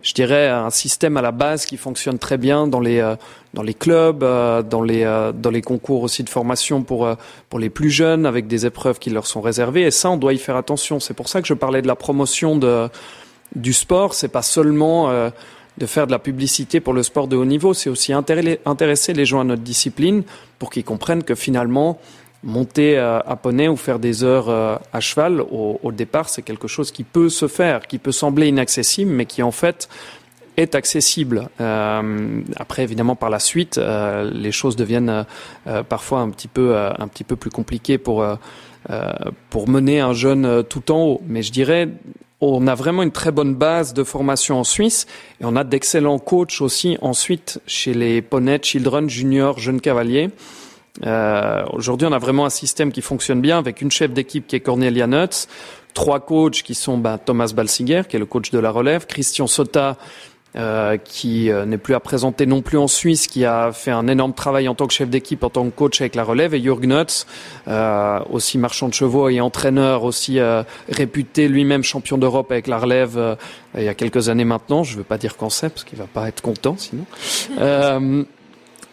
[0.05, 3.15] je dirais, un système à la base qui fonctionne très bien dans les euh,
[3.55, 7.09] dans les clubs, euh, dans les euh, dans les concours aussi de formation pour
[7.49, 9.81] pour les plus jeunes, avec des épreuves qui leur sont réservées.
[9.81, 10.99] Et ça, on doit y faire attention.
[10.99, 12.59] C'est pour ça que je parlais de la promotion
[13.55, 14.13] du sport.
[14.13, 15.09] C'est pas seulement
[15.77, 19.25] de faire de la publicité pour le sport de haut niveau, c'est aussi intéresser les
[19.25, 20.23] gens à notre discipline
[20.59, 21.99] pour qu'ils comprennent que finalement
[22.43, 27.03] monter à poney ou faire des heures à cheval au, départ, c'est quelque chose qui
[27.03, 29.89] peut se faire, qui peut sembler inaccessible, mais qui en fait
[30.57, 31.49] est accessible.
[31.59, 35.25] Euh, après, évidemment, par la suite, euh, les choses deviennent
[35.67, 38.25] euh, parfois un petit peu un petit peu plus compliquées pour
[39.49, 41.21] pour mener un jeune tout en haut.
[41.27, 41.89] Mais je dirais,
[42.41, 45.05] on a vraiment une très bonne base de formation en Suisse
[45.41, 50.29] et on a d'excellents coachs aussi ensuite chez les Poney, Children, Junior, Jeunes Cavaliers.
[51.05, 54.55] Euh, Aujourd'hui, on a vraiment un système qui fonctionne bien avec une chef d'équipe qui
[54.55, 55.47] est Cornelia Nuts,
[55.93, 59.47] trois coachs qui sont ben, Thomas Balsinger, qui est le coach de la relève, Christian
[59.47, 59.97] Sota,
[60.57, 64.07] euh, qui euh, n'est plus à présenter non plus en Suisse, qui a fait un
[64.07, 66.61] énorme travail en tant que chef d'équipe, en tant que coach avec la relève, et
[66.61, 67.25] Jürg Nutz,
[67.67, 72.77] euh, aussi marchand de chevaux et entraîneur, aussi euh, réputé lui-même champion d'Europe avec la
[72.77, 73.35] relève euh,
[73.77, 74.83] il y a quelques années maintenant.
[74.83, 77.05] Je ne veux pas dire quand c'est, parce qu'il va pas être content sinon.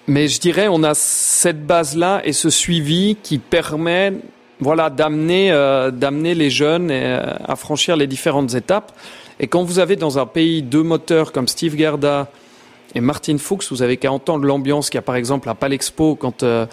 [0.08, 4.12] Mais je dirais, on a cette base-là et ce suivi qui permet,
[4.58, 8.92] voilà, d'amener, euh, d'amener les jeunes à franchir les différentes étapes.
[9.42, 12.30] Et quand vous avez dans un pays deux moteurs comme Steve Gerda
[12.94, 16.14] et Martin Fuchs, vous avez qu'à entendre l'ambiance qu'il y a par exemple à Palexpo
[16.14, 16.64] quand euh,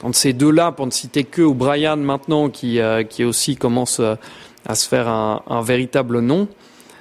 [0.00, 4.74] quand ces deux-là, pour ne citer que, ou Brian maintenant qui qui aussi commence à
[4.76, 6.46] se faire un, un véritable nom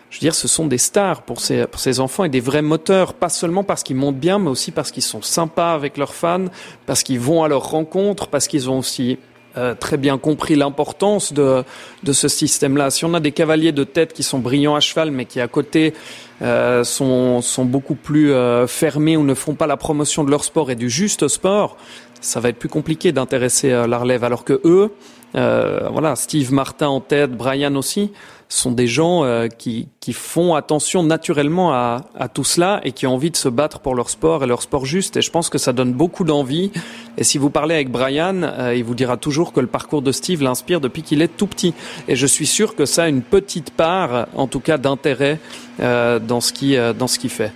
[0.10, 2.62] je veux dire, ce sont des stars pour ces, pour ces enfants et des vrais
[2.62, 6.14] moteurs, pas seulement parce qu'ils montent bien, mais aussi parce qu'ils sont sympas avec leurs
[6.14, 6.46] fans,
[6.86, 9.18] parce qu'ils vont à leur rencontre, parce qu'ils ont aussi
[9.58, 11.64] euh, très bien compris l'importance de,
[12.04, 12.92] de ce système-là.
[12.92, 15.48] Si on a des cavaliers de tête qui sont brillants à cheval, mais qui à
[15.48, 15.94] côté
[16.42, 20.44] euh, sont, sont beaucoup plus euh, fermés ou ne font pas la promotion de leur
[20.44, 21.78] sport et du juste sport,
[22.22, 24.24] ça va être plus compliqué d'intéresser la relève.
[24.24, 24.92] Alors que eux,
[25.34, 28.12] voilà, Steve Martin en tête, Brian aussi,
[28.50, 33.06] sont des gens euh, qui, qui font attention naturellement à, à, tout cela et qui
[33.06, 35.18] ont envie de se battre pour leur sport et leur sport juste.
[35.18, 36.72] Et je pense que ça donne beaucoup d'envie.
[37.18, 40.12] Et si vous parlez avec Brian, euh, il vous dira toujours que le parcours de
[40.12, 41.74] Steve l'inspire depuis qu'il est tout petit.
[42.08, 45.40] Et je suis sûr que ça a une petite part, en tout cas, d'intérêt
[45.80, 47.52] euh, dans ce qui dans ce qu'il fait.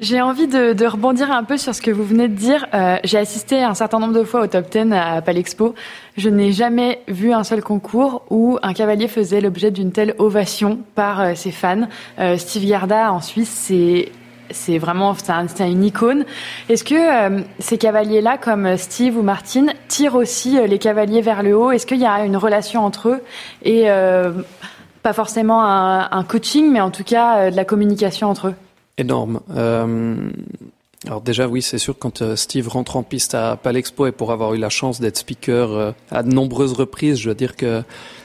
[0.00, 2.66] J'ai envie de, de, rebondir un peu sur ce que vous venez de dire.
[2.72, 5.74] Euh, J'ai assisté un certain nombre de fois au top 10 à Palexpo.
[6.16, 10.78] Je n'ai jamais vu un seul concours où un cavalier faisait l'objet d'une telle ovation
[10.94, 11.88] par euh, ses fans.
[12.20, 14.12] Euh, Steve Garda en Suisse, c'est
[14.50, 16.24] c'est vraiment c'est une icône.
[16.68, 21.70] Est-ce que ces cavaliers-là, comme Steve ou Martine, tirent aussi les cavaliers vers le haut?
[21.70, 23.22] Est-ce qu'il y a une relation entre eux?
[23.62, 23.88] Et
[25.02, 28.54] pas forcément un, un, coaching, mais en tout cas de la communication entre eux?
[28.98, 29.40] Énorme.
[29.50, 30.30] Euh,
[31.06, 34.32] alors déjà, oui, c'est sûr, quand euh, Steve rentre en piste à Palexpo et pour
[34.32, 37.82] avoir eu la chance d'être speaker euh, à de nombreuses reprises, je veux dire que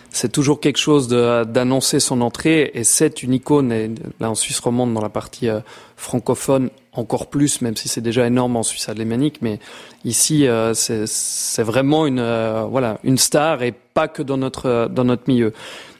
[0.09, 3.71] c'est toujours quelque chose d'annoncer son entrée et c'est une icône.
[3.71, 5.59] Et là, en Suisse romande, dans la partie euh,
[5.97, 9.59] francophone, encore plus, même si c'est déjà énorme en Suisse alémanique, mais
[10.05, 12.21] ici, c'est vraiment une
[12.69, 15.53] voilà une star et pas que dans notre dans notre milieu.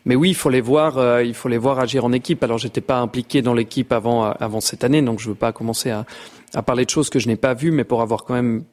[0.06, 2.44] Mais oui, il faut les voir, euh, il faut les voir agir en équipe.
[2.44, 5.52] Alors, j'étais pas impliqué dans l'équipe avant euh, avant cette année, donc je veux pas
[5.54, 6.06] commencer à,
[6.54, 8.64] à parler de choses que je n'ai pas vues, mais pour avoir quand même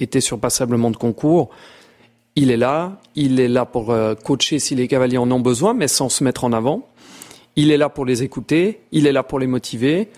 [0.00, 1.48] été sur passablement de concours,
[2.34, 5.72] il est là, il est là pour euh, coacher si les cavaliers en ont besoin,
[5.72, 6.86] mais sans se mettre en avant.
[7.56, 10.10] Il est là pour les écouter, il est là pour les motiver.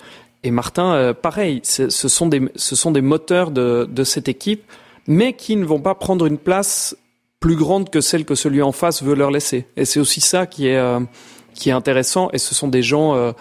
[0.42, 4.64] Et Martin, pareil, ce sont des ce sont des moteurs de de cette équipe,
[5.07, 6.97] mais qui ne vont pas prendre une place
[7.40, 9.66] plus grande que celle que celui en face veut leur laisser.
[9.77, 11.01] Et c'est aussi ça qui est euh,
[11.55, 12.31] qui est intéressant.
[12.33, 13.33] Et ce sont des gens euh,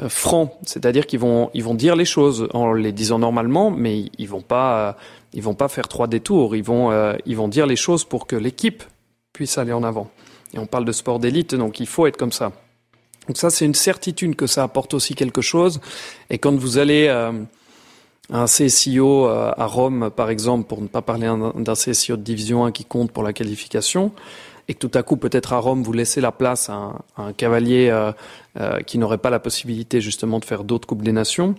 [0.00, 4.10] euh, francs, c'est-à-dire qu'ils vont ils vont dire les choses en les disant normalement, mais
[4.18, 4.96] ils vont pas
[5.32, 6.56] ils vont pas faire trois détours.
[6.56, 8.82] Ils vont ils vont dire les choses pour que l'équipe
[9.32, 10.10] puisse aller en avant.
[10.54, 12.52] Et on parle de sport d'élite, donc il faut être comme ça.
[13.26, 15.80] Donc ça, c'est une certitude que ça apporte aussi quelque chose.
[16.30, 17.08] Et quand vous allez
[18.30, 22.64] un CSIO euh, à Rome, par exemple, pour ne pas parler d'un CSIO de division
[22.64, 24.12] 1 qui compte pour la qualification,
[24.68, 27.88] et que tout à coup, peut-être à Rome, vous laissez la place à un, cavalier
[27.90, 28.12] euh,
[28.60, 31.54] euh, qui n'aurait pas la possibilité justement de faire d'autres Coupes des Nations,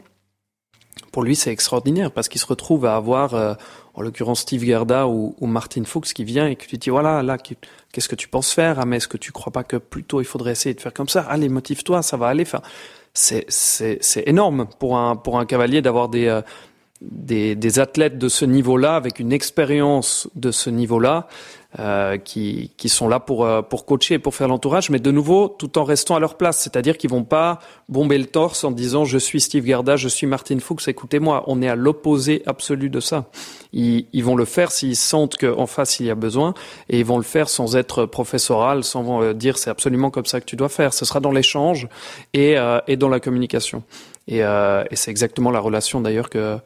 [1.11, 3.57] pour lui, c'est extraordinaire parce qu'il se retrouve à avoir,
[3.99, 7.37] en l'occurrence, Steve Gerda ou, Martin Fuchs qui vient et qui lui dit, voilà, là,
[7.37, 8.79] qu'est-ce que tu penses faire?
[8.79, 11.09] Ah, mais est-ce que tu crois pas que plutôt il faudrait essayer de faire comme
[11.09, 11.21] ça?
[11.23, 12.43] Allez, motive-toi, ça va aller.
[12.43, 12.61] Enfin,
[13.13, 16.41] c'est énorme pour un pour un cavalier d'avoir des, euh,
[17.01, 21.27] des, des athlètes de ce niveau-là avec une expérience de ce niveau-là
[21.77, 25.11] euh, qui, qui sont là pour, euh, pour coacher et pour faire l'entourage, mais de
[25.11, 26.57] nouveau, tout en restant à leur place.
[26.57, 30.25] C'est-à-dire qu'ils vont pas bomber le torse en disant je suis Steve Gerda, je suis
[30.25, 33.29] Martin Fuchs, écoutez-moi, on est à l'opposé absolu de ça.
[33.71, 36.55] Ils, ils vont le faire s'ils sentent qu'en face il y a besoin,
[36.89, 40.41] et ils vont le faire sans être professoral, sans euh, dire c'est absolument comme ça
[40.41, 40.91] que tu dois faire.
[40.91, 41.87] Ce sera dans l'échange
[42.33, 42.55] et,
[42.87, 43.83] et dans la communication.
[44.27, 46.57] Et, et c'est exactement la relation d'ailleurs que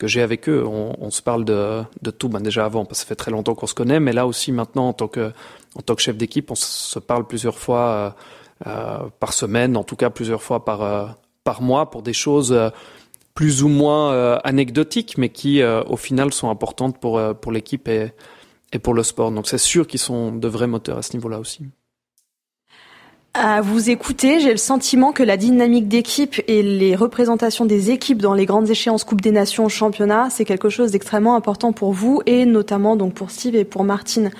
[0.00, 0.64] que j'ai avec eux.
[0.66, 3.30] On, on, se parle de, de tout, ben déjà avant, parce que ça fait très
[3.30, 5.30] longtemps qu'on se connaît, mais là aussi maintenant, en tant que,
[5.76, 8.10] en tant que chef d'équipe, on se parle plusieurs fois euh,
[8.66, 11.06] euh, par semaine, en tout cas plusieurs fois par, euh,
[11.44, 12.70] par mois, pour des choses euh,
[13.34, 18.12] plus ou moins euh, anecdotiques, mais qui, au final, sont importantes pour, pour l'équipe et,
[18.72, 19.30] et pour le sport.
[19.30, 21.66] Donc c'est sûr qu'ils sont de vrais moteurs à ce niveau-là aussi.
[23.32, 28.20] À vous écouter, j'ai le sentiment que la dynamique d'équipe et les représentations des équipes
[28.20, 32.22] dans les grandes échéances Coupe des Nations, championnat, c'est quelque chose d'extrêmement important pour vous
[32.26, 34.32] et notamment donc pour Steve et pour Martine.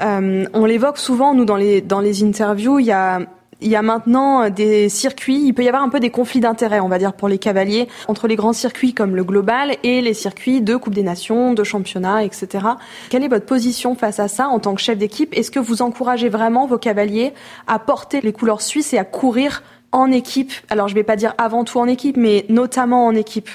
[0.00, 2.78] Euh, on l'évoque souvent nous dans les dans les interviews.
[2.78, 3.20] Il y a
[3.60, 6.80] il y a maintenant des circuits, il peut y avoir un peu des conflits d'intérêts,
[6.80, 10.14] on va dire, pour les cavaliers, entre les grands circuits comme le global et les
[10.14, 12.66] circuits de Coupe des Nations, de championnat, etc.
[13.10, 15.36] Quelle est votre position face à ça en tant que chef d'équipe?
[15.36, 17.32] Est-ce que vous encouragez vraiment vos cavaliers
[17.66, 20.52] à porter les couleurs suisses et à courir en équipe?
[20.70, 23.50] Alors, je ne vais pas dire avant tout en équipe, mais notamment en équipe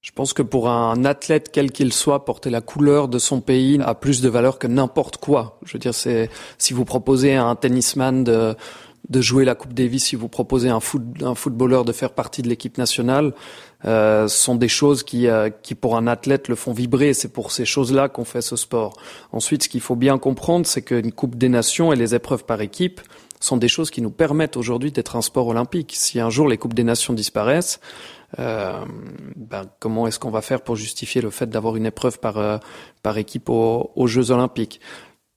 [0.00, 3.80] Je pense que pour un athlète quel qu'il soit, porter la couleur de son pays
[3.84, 5.58] a plus de valeur que n'importe quoi.
[5.64, 8.56] Je veux dire, c'est si vous proposez à un tennisman de
[9.20, 12.48] jouer la Coupe Davis, si vous proposez un, foot, un footballeur de faire partie de
[12.48, 13.34] l'équipe nationale,
[13.84, 17.12] euh, sont des choses qui, euh, qui pour un athlète le font vibrer.
[17.12, 18.96] C'est pour ces choses-là qu'on fait ce sport.
[19.32, 22.60] Ensuite, ce qu'il faut bien comprendre, c'est qu'une Coupe des Nations et les épreuves par
[22.60, 23.00] équipe
[23.40, 25.92] sont des choses qui nous permettent aujourd'hui d'être un sport olympique.
[25.96, 27.80] Si un jour les Coupes des Nations disparaissent,
[28.38, 28.84] euh,
[29.36, 32.58] ben, comment est-ce qu'on va faire pour justifier le fait d'avoir une épreuve par, euh,
[33.02, 34.80] par équipe aux, aux Jeux olympiques?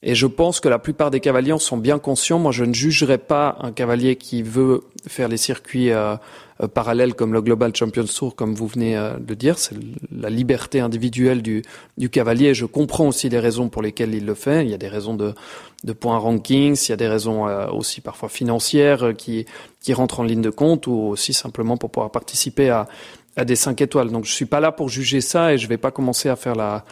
[0.03, 2.39] Et je pense que la plupart des cavaliers en sont bien conscients.
[2.39, 6.15] Moi, je ne jugerai pas un cavalier qui veut faire les circuits euh,
[6.61, 9.59] euh, parallèles comme le Global Champions Tour, comme vous venez euh, de dire.
[9.59, 9.75] C'est
[10.11, 11.61] la liberté individuelle du,
[11.97, 12.55] du cavalier.
[12.55, 14.63] Je comprends aussi les raisons pour lesquelles il le fait.
[14.65, 15.35] Il y a des raisons de,
[15.83, 19.45] de points rankings, il y a des raisons aussi parfois financières qui,
[19.81, 22.87] qui rentrent en ligne de compte, ou aussi simplement pour pouvoir participer à,
[23.35, 24.09] à des cinq étoiles.
[24.09, 26.55] Donc, je suis pas là pour juger ça et je vais pas commencer à faire
[26.55, 26.85] la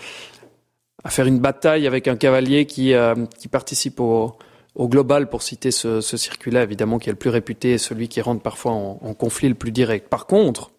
[1.03, 4.37] à faire une bataille avec un cavalier qui, euh, qui participe au,
[4.75, 8.07] au global, pour citer ce, ce circuit-là, évidemment, qui est le plus réputé et celui
[8.07, 10.09] qui rentre parfois en, en, conflit le plus direct.
[10.09, 10.71] Par contre,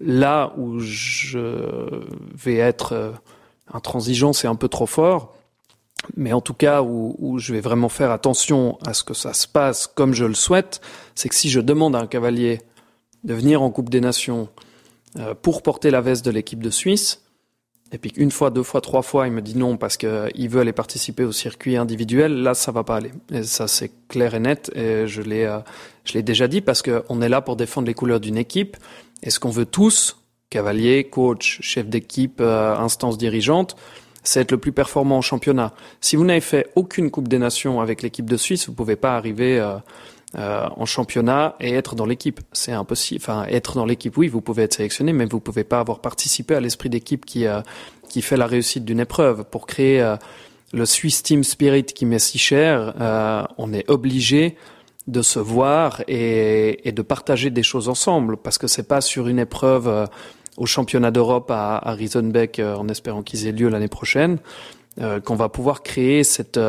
[0.00, 3.12] là où je vais être euh,
[3.72, 5.34] intransigeant, c'est un peu trop fort,
[6.16, 9.32] mais en tout cas où, où, je vais vraiment faire attention à ce que ça
[9.34, 10.80] se passe comme je le souhaite,
[11.14, 12.60] c'est que si je demande à un cavalier
[13.24, 14.48] de venir en Coupe des Nations
[15.18, 17.21] euh, pour porter la veste de l'équipe de Suisse,
[17.92, 20.60] et puis une fois, deux fois, trois fois, il me dit non parce qu'il veut
[20.60, 22.42] aller participer au circuit individuel.
[22.42, 23.10] Là, ça va pas aller.
[23.30, 24.72] Et ça, c'est clair et net.
[24.74, 25.58] Et je l'ai, euh,
[26.04, 28.78] je l'ai déjà dit parce qu'on est là pour défendre les couleurs d'une équipe.
[29.22, 30.16] Et ce qu'on veut tous,
[30.48, 33.76] cavalier, coach, chef d'équipe, euh, instance dirigeante,
[34.24, 35.74] c'est être le plus performant en championnat.
[36.00, 39.16] Si vous n'avez fait aucune Coupe des Nations avec l'équipe de Suisse, vous pouvez pas
[39.16, 39.76] arriver euh,
[40.36, 42.40] euh, en championnat et être dans l'équipe.
[42.52, 43.20] C'est impossible.
[43.22, 46.54] Enfin, être dans l'équipe, oui, vous pouvez être sélectionné, mais vous pouvez pas avoir participé
[46.54, 47.60] à l'esprit d'équipe qui euh,
[48.12, 49.44] qui fait la réussite d'une épreuve.
[49.44, 50.16] Pour créer euh,
[50.74, 54.56] le Swiss Team Spirit qui m'est si cher, euh, on est obligé
[55.06, 59.28] de se voir et, et, de partager des choses ensemble, parce que c'est pas sur
[59.28, 60.06] une épreuve euh,
[60.58, 64.38] au championnat d'Europe à, à Riesenbeck, en espérant qu'ils aient lieu l'année prochaine,
[65.24, 66.60] qu'on va pouvoir créer cette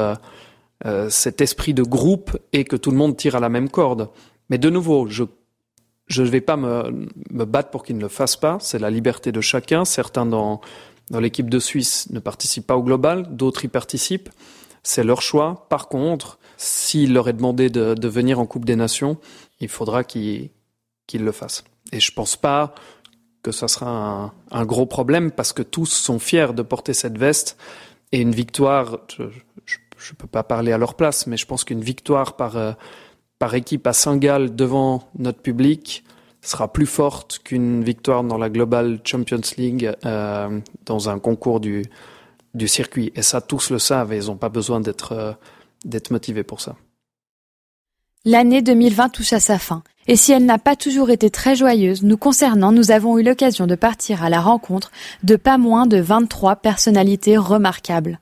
[0.85, 4.09] euh, cet esprit de groupe et que tout le monde tire à la même corde.
[4.49, 5.23] Mais de nouveau, je
[6.07, 8.57] je ne vais pas me, me battre pour qu'ils ne le fassent pas.
[8.59, 9.85] C'est la liberté de chacun.
[9.85, 10.59] Certains dans
[11.09, 14.29] dans l'équipe de Suisse ne participent pas au global, d'autres y participent.
[14.83, 15.67] C'est leur choix.
[15.69, 19.17] Par contre, s'il leur est demandé de, de, venir en Coupe des Nations,
[19.59, 20.49] il faudra qu'ils
[21.07, 21.63] qu'ils le fassent.
[21.91, 22.73] Et je pense pas
[23.41, 27.17] que ça sera un, un, gros problème parce que tous sont fiers de porter cette
[27.17, 27.57] veste
[28.11, 28.99] et une victoire.
[29.17, 29.23] Je,
[29.65, 32.73] je, je peux pas parler à leur place, mais je pense qu'une victoire par, euh,
[33.39, 36.03] par équipe à Saint-Gall devant notre public
[36.41, 41.85] sera plus forte qu'une victoire dans la Global Champions League euh, dans un concours du,
[42.53, 43.13] du circuit.
[43.15, 45.31] Et ça, tous le savent et ils n'ont pas besoin d'être euh,
[45.85, 46.75] d'être motivés pour ça.
[48.25, 49.83] L'année 2020 touche à sa fin.
[50.07, 53.67] Et si elle n'a pas toujours été très joyeuse, nous concernant, nous avons eu l'occasion
[53.67, 54.91] de partir à la rencontre
[55.23, 58.19] de pas moins de 23 personnalités remarquables.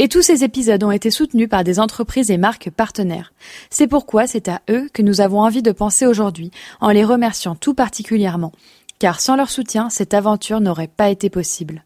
[0.00, 3.32] Et tous ces épisodes ont été soutenus par des entreprises et marques partenaires.
[3.68, 7.56] C'est pourquoi c'est à eux que nous avons envie de penser aujourd'hui, en les remerciant
[7.56, 8.52] tout particulièrement.
[9.00, 11.84] Car sans leur soutien, cette aventure n'aurait pas été possible.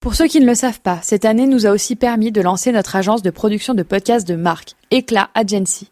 [0.00, 2.72] Pour ceux qui ne le savent pas, cette année nous a aussi permis de lancer
[2.72, 5.88] notre agence de production de podcasts de marque, Eclat Agency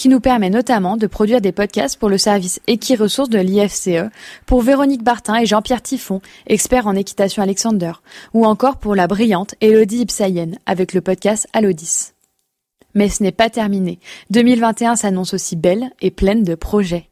[0.00, 4.10] qui nous permet notamment de produire des podcasts pour le service Equi-Ressources de l'IFCE,
[4.46, 7.92] pour Véronique Bartin et Jean-Pierre Tiffon, experts en équitation Alexander,
[8.32, 12.12] ou encore pour la brillante Elodie Ipsayen avec le podcast Alodis.
[12.94, 13.98] Mais ce n'est pas terminé.
[14.30, 17.10] 2021 s'annonce aussi belle et pleine de projets.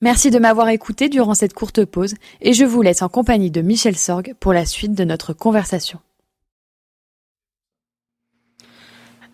[0.00, 3.60] Merci de m'avoir écouté durant cette courte pause et je vous laisse en compagnie de
[3.60, 6.00] Michel Sorg pour la suite de notre conversation.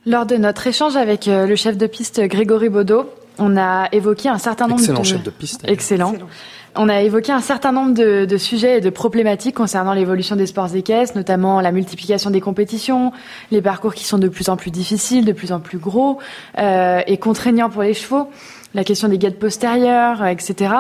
[0.07, 4.29] Lors de notre échange avec euh, le chef de piste Grégory Baudot, on a évoqué
[4.29, 5.07] un certain nombre Excellent de...
[5.07, 5.63] chef de piste.
[5.67, 6.13] Excellent.
[6.13, 6.29] Excellent.
[6.77, 10.47] On a évoqué un certain nombre de, de, sujets et de problématiques concernant l'évolution des
[10.47, 13.13] sports équestres, notamment la multiplication des compétitions,
[13.51, 16.19] les parcours qui sont de plus en plus difficiles, de plus en plus gros
[16.59, 18.29] euh, et contraignants pour les chevaux,
[18.75, 20.75] la question des guettes postérieures, euh, etc.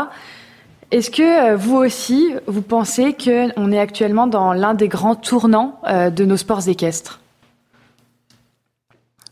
[0.90, 5.80] Est-ce que euh, vous aussi, vous pensez qu'on est actuellement dans l'un des grands tournants
[5.86, 7.20] euh, de nos sports équestres?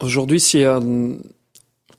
[0.03, 1.15] Aujourd'hui, si euh,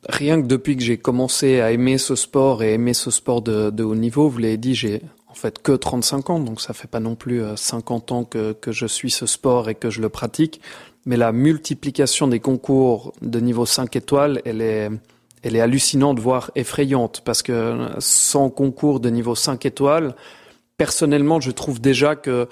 [0.07, 3.83] rien que depuis que j'ai commencé à aimer ce sport et aimer ce sport de,
[3.83, 6.99] haut niveau, vous l'avez dit, j'ai en fait que 35 ans, donc ça fait pas
[6.99, 10.61] non plus 50 ans que, je suis ce sport et que je le pratique.
[11.05, 14.89] Mais la multiplication des concours de niveau 5 étoiles, elle est,
[15.41, 20.15] elle est hallucinante, voire effrayante, parce que sans concours de niveau 5 étoiles,
[20.77, 22.47] personnellement, je trouve déjà que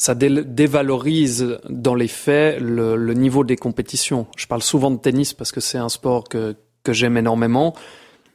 [0.00, 4.26] ça dévalorise dans les faits le, niveau des compétitions.
[4.34, 7.74] Je parle souvent de tennis parce que c'est un sport que, que j'aime énormément,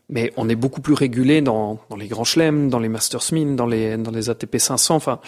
[0.07, 3.66] mais on est beaucoup plus régulé dans, les grands chelems, dans les Masters Min, dans
[3.66, 4.93] les, dans les ATP 500.
[4.93, 5.20] Enfin,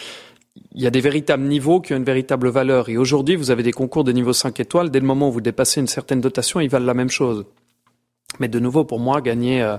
[0.76, 2.88] il y a des véritables niveaux qui ont une véritable valeur.
[2.90, 4.92] Et aujourd'hui, vous avez des concours de niveau 5 étoiles.
[4.92, 7.46] Dès le moment où vous dépassez une certaine dotation, ils valent la même chose.
[8.40, 9.78] Mais de nouveau, pour moi, gagner, euh,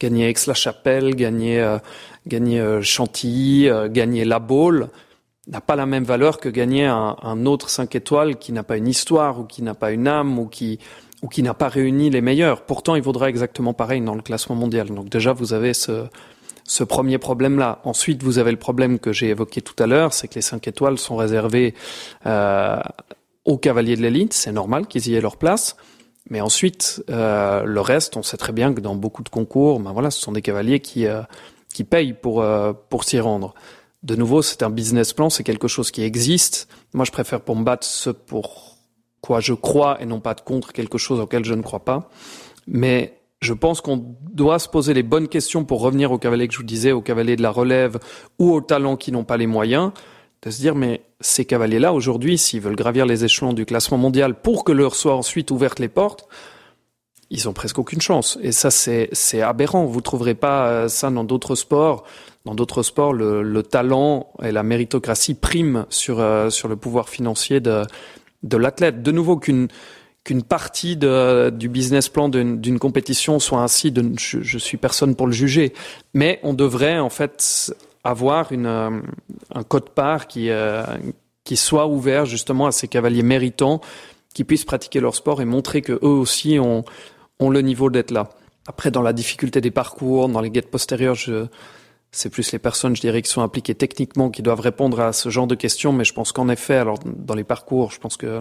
[0.00, 1.78] gagner Aix-la-Chapelle, gagner, euh,
[2.26, 4.88] gagner euh, Chantilly, gagner La Baule,
[5.46, 8.76] n'a pas la même valeur que gagner un, un autre 5 étoiles qui n'a pas
[8.76, 10.78] une histoire ou qui n'a pas une âme ou qui
[11.22, 12.66] ou qui n'a pas réuni les meilleurs.
[12.66, 14.88] Pourtant, il vaudra exactement pareil dans le classement mondial.
[14.88, 16.04] Donc déjà, vous avez ce,
[16.64, 17.80] ce premier problème-là.
[17.84, 20.68] Ensuite, vous avez le problème que j'ai évoqué tout à l'heure, c'est que les 5
[20.68, 21.74] étoiles sont réservées
[22.26, 22.78] euh,
[23.46, 24.34] aux cavaliers de l'élite.
[24.34, 25.76] C'est normal qu'ils y aient leur place.
[26.30, 29.92] Mais ensuite, euh, le reste, on sait très bien que dans beaucoup de concours, ben
[29.92, 31.22] voilà, ce sont des cavaliers qui euh,
[31.72, 33.54] qui payent pour euh, pour s'y rendre
[34.04, 36.68] de nouveau, c'est un business plan, c'est quelque chose qui existe.
[36.92, 38.76] Moi, je préfère pour me battre ce pour
[39.22, 42.10] quoi je crois et non pas contre quelque chose auquel je ne crois pas.
[42.66, 46.52] Mais je pense qu'on doit se poser les bonnes questions pour revenir aux cavaliers que
[46.52, 47.98] je vous disais, aux cavaliers de la relève
[48.38, 49.92] ou aux talents qui n'ont pas les moyens,
[50.42, 54.34] de se dire, mais ces cavaliers-là, aujourd'hui, s'ils veulent gravir les échelons du classement mondial
[54.34, 56.28] pour que leur soient ensuite ouvertes les portes,
[57.34, 58.38] ils ont presque aucune chance.
[58.42, 59.10] Et ça, c'est,
[59.42, 59.84] aberrant.
[59.84, 62.04] Vous trouverez pas euh, ça dans d'autres sports.
[62.44, 67.08] Dans d'autres sports, le, le, talent et la méritocratie priment sur euh, sur le pouvoir
[67.08, 67.82] financier de
[68.42, 69.02] de l'athlète.
[69.02, 69.68] De nouveau qu'une
[70.22, 75.34] qu'une partie du business plan d'une compétition soit ainsi, je, je, suis personne pour le
[75.34, 75.74] juger,
[76.14, 77.74] mais on devrait en fait
[78.04, 78.90] avoir une, euh,
[79.54, 80.50] un code part qui
[81.44, 83.82] qui soit ouvert justement à ces cavaliers méritants
[84.34, 86.84] qui puissent pratiquer leur sport et montrer que eux aussi ont
[87.40, 88.30] ont le niveau d'être là.
[88.66, 91.46] Après, dans la difficulté des parcours, dans les guettes postérieures, je
[92.14, 95.28] c'est plus les personnes, je dirais, qui sont impliquées techniquement, qui doivent répondre à ce
[95.30, 95.92] genre de questions.
[95.92, 98.40] Mais je pense qu'en effet, alors dans les parcours, je pense que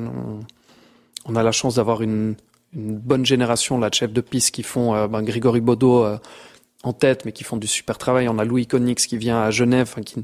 [1.25, 2.35] on, a la chance d'avoir une,
[2.73, 6.17] une, bonne génération là de chefs de piste qui font euh, ben, Grégory Baudot euh,
[6.83, 8.29] en tête, mais qui font du super travail.
[8.29, 10.23] On a Louis Conix qui vient à Genève, qui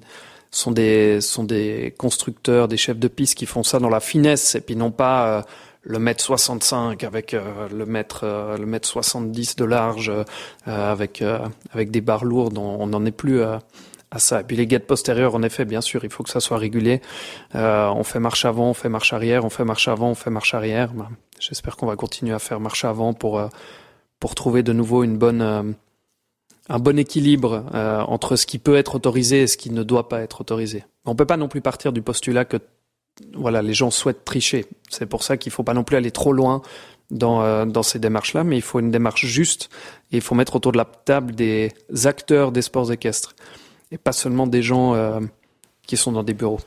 [0.52, 4.56] sont des sont des constructeurs, des chefs de piste qui font ça dans la finesse
[4.56, 5.42] et puis non pas euh,
[5.82, 10.24] le mètre 65 avec euh, le mètre euh, le mètre 70 de large euh,
[10.66, 11.24] avec
[11.74, 13.62] avec des barres lourdes on n'en est plus à
[14.18, 14.42] ça.
[14.42, 17.00] Et puis les guettes postérieures, en effet, bien sûr, il faut que ça soit régulé.
[17.54, 20.56] on fait marche avant, on fait marche arrière, on fait marche avant, on fait marche
[20.56, 20.94] arrière.
[20.94, 21.10] Ben,
[21.40, 23.42] j'espère qu'on va continuer à faire marche avant pour
[24.20, 25.76] pour trouver de nouveau une bonne
[26.70, 27.66] un bon équilibre
[28.08, 30.86] entre ce qui peut être autorisé et ce qui ne doit pas être autorisé.
[31.06, 32.58] On peut pas non plus partir du postulat que
[33.34, 34.66] voilà, les gens souhaitent tricher.
[34.90, 36.62] C'est pour ça qu'il faut pas non plus aller trop loin
[37.12, 39.70] dans, euh, dans ces démarches-là, mais il faut une démarche juste
[40.12, 41.74] et il faut mettre autour de la table des
[42.06, 43.36] acteurs des sports équestres
[43.92, 45.20] et pas seulement des gens euh,
[45.86, 46.60] qui sont dans des bureaux.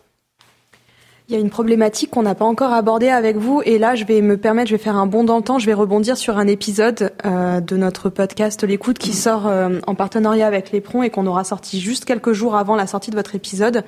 [1.28, 4.04] Il y a une problématique qu'on n'a pas encore abordée avec vous et là je
[4.04, 6.36] vais me permettre, je vais faire un bond dans le temps, je vais rebondir sur
[6.36, 9.46] un épisode euh, de notre podcast L'écoute qui sort
[9.86, 13.16] en partenariat avec l'Épron et qu'on aura sorti juste quelques jours avant la sortie de
[13.16, 13.84] votre épisode.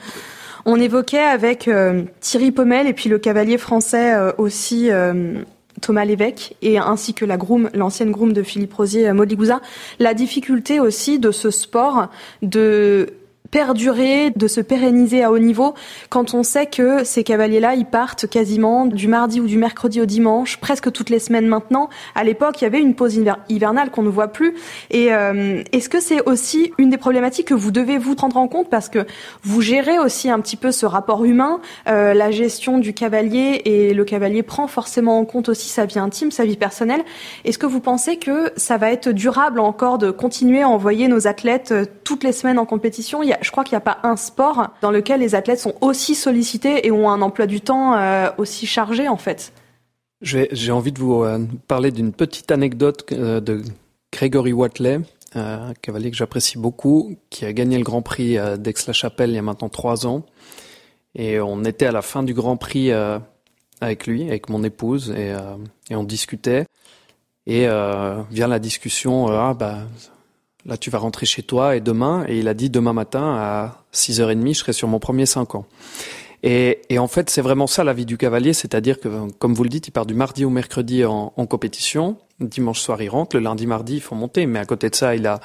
[0.66, 5.42] On évoquait avec euh, Thierry Pommel et puis le cavalier français euh, aussi euh,
[5.82, 9.32] Thomas Lévesque et ainsi que la groom, l'ancienne groom de Philippe Rosier, Maud
[9.98, 12.08] la difficulté aussi de ce sport
[12.42, 13.08] de
[13.54, 15.74] perdurer, de se pérenniser à haut niveau
[16.10, 20.06] quand on sait que ces cavaliers-là, ils partent quasiment du mardi ou du mercredi au
[20.06, 21.88] dimanche, presque toutes les semaines maintenant.
[22.16, 23.16] À l'époque, il y avait une pause
[23.48, 24.56] hivernale qu'on ne voit plus.
[24.90, 28.48] Et euh, est-ce que c'est aussi une des problématiques que vous devez vous prendre en
[28.48, 28.68] compte?
[28.70, 29.06] Parce que
[29.44, 33.94] vous gérez aussi un petit peu ce rapport humain, euh, la gestion du cavalier et
[33.94, 37.04] le cavalier prend forcément en compte aussi sa vie intime, sa vie personnelle.
[37.44, 41.28] Est-ce que vous pensez que ça va être durable encore de continuer à envoyer nos
[41.28, 43.22] athlètes euh, toutes les semaines en compétition?
[43.44, 46.86] Je crois qu'il n'y a pas un sport dans lequel les athlètes sont aussi sollicités
[46.86, 49.52] et ont un emploi du temps euh, aussi chargé en fait.
[50.22, 53.62] J'ai envie de vous euh, parler d'une petite anecdote euh, de
[54.12, 55.00] Gregory Watley,
[55.34, 59.42] un cavalier que j'apprécie beaucoup, qui a gagné le Grand Prix d'Aix-la-Chapelle il y a
[59.42, 60.24] maintenant trois ans.
[61.16, 62.92] Et on était à la fin du Grand Prix
[63.80, 65.34] avec lui, avec mon épouse, et,
[65.90, 66.66] et on discutait.
[67.48, 67.66] Et
[68.30, 69.78] vient la discussion, ah bah
[70.66, 73.84] là tu vas rentrer chez toi et demain, et il a dit demain matin à
[73.92, 75.66] 6h30, je serai sur mon premier 5 ans.
[76.42, 79.62] Et, et en fait, c'est vraiment ça la vie du cavalier, c'est-à-dire que, comme vous
[79.62, 83.36] le dites, il part du mardi au mercredi en, en compétition, dimanche soir il rentre,
[83.36, 85.40] le lundi, mardi il faut monter, mais à côté de ça, il a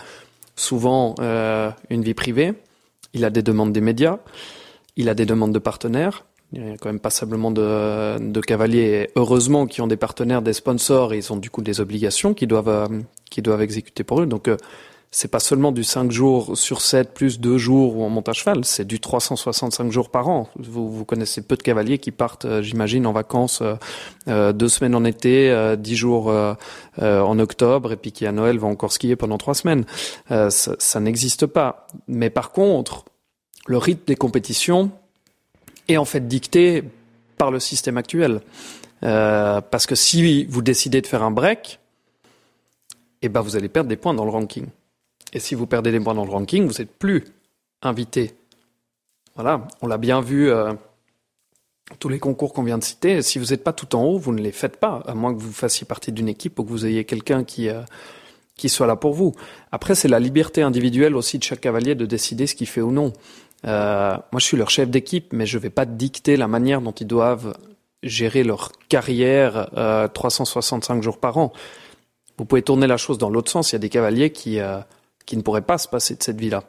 [0.57, 2.53] souvent euh, une vie privée,
[3.13, 4.19] il a des demandes des médias,
[4.97, 9.09] il a des demandes de partenaires, il y a quand même passablement de, de cavaliers,
[9.15, 12.47] heureusement, qui ont des partenaires, des sponsors, et ils ont du coup des obligations qu'ils
[12.47, 14.25] doivent, euh, doivent exécuter pour eux.
[14.25, 14.57] Donc, euh,
[15.11, 18.33] c'est pas seulement du 5 jours sur 7 plus 2 jours où on monte à
[18.33, 20.49] cheval, c'est du 365 jours par an.
[20.55, 23.73] Vous, vous connaissez peu de cavaliers qui partent, euh, j'imagine, en vacances euh,
[24.27, 26.31] euh, deux semaines en été, euh, dix jours
[27.01, 29.85] en octobre, et puis qui à Noël vont encore skier pendant trois semaines.
[30.29, 31.87] ça, ça n'existe pas.
[32.07, 33.05] Mais par contre,
[33.67, 34.91] le rythme des compétitions
[35.87, 36.83] est en fait dicté
[37.37, 38.41] par le système actuel.
[39.01, 41.79] parce que si vous décidez de faire un break,
[43.21, 44.67] eh ben vous allez perdre des points dans le ranking.
[45.33, 47.25] Et si vous perdez des points dans le ranking, vous n'êtes plus
[47.81, 48.33] invité.
[49.35, 50.73] Voilà, on l'a bien vu, euh,
[51.99, 54.33] tous les concours qu'on vient de citer, si vous n'êtes pas tout en haut, vous
[54.33, 56.85] ne les faites pas, à moins que vous fassiez partie d'une équipe ou que vous
[56.85, 57.81] ayez quelqu'un qui, euh,
[58.55, 59.33] qui soit là pour vous.
[59.71, 62.91] Après, c'est la liberté individuelle aussi de chaque cavalier de décider ce qu'il fait ou
[62.91, 63.13] non.
[63.65, 66.81] Euh, moi, je suis leur chef d'équipe, mais je ne vais pas dicter la manière
[66.81, 67.57] dont ils doivent
[68.03, 69.69] gérer leur carrière
[70.13, 71.51] 365 jours par an.
[72.37, 73.71] Vous pouvez tourner la chose dans l'autre sens.
[73.71, 74.59] Il y a des cavaliers qui
[75.29, 76.63] qui ne pourraient pas se passer de cette vie-là,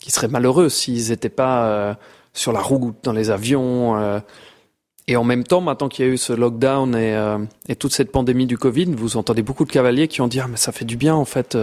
[0.00, 1.94] qui seraient malheureux s'ils n'étaient pas euh,
[2.32, 3.96] sur la route, dans les avions.
[3.96, 4.18] Euh.
[5.06, 7.38] et en même temps, maintenant qu'il y a eu ce lockdown et, euh,
[7.68, 10.48] et, toute cette pandémie du Covid, vous entendez beaucoup de cavaliers qui ont dit ah
[10.48, 11.56] mais ça fait du bien en fait.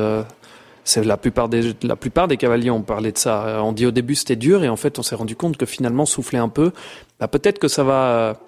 [0.86, 3.62] c'est la plupart des la plupart des cavaliers ont parlé de ça.
[3.62, 6.06] On dit au début c'était dur et en fait on s'est rendu compte que finalement
[6.06, 6.72] souffler un peu,
[7.20, 8.40] bah, peut-être que ça va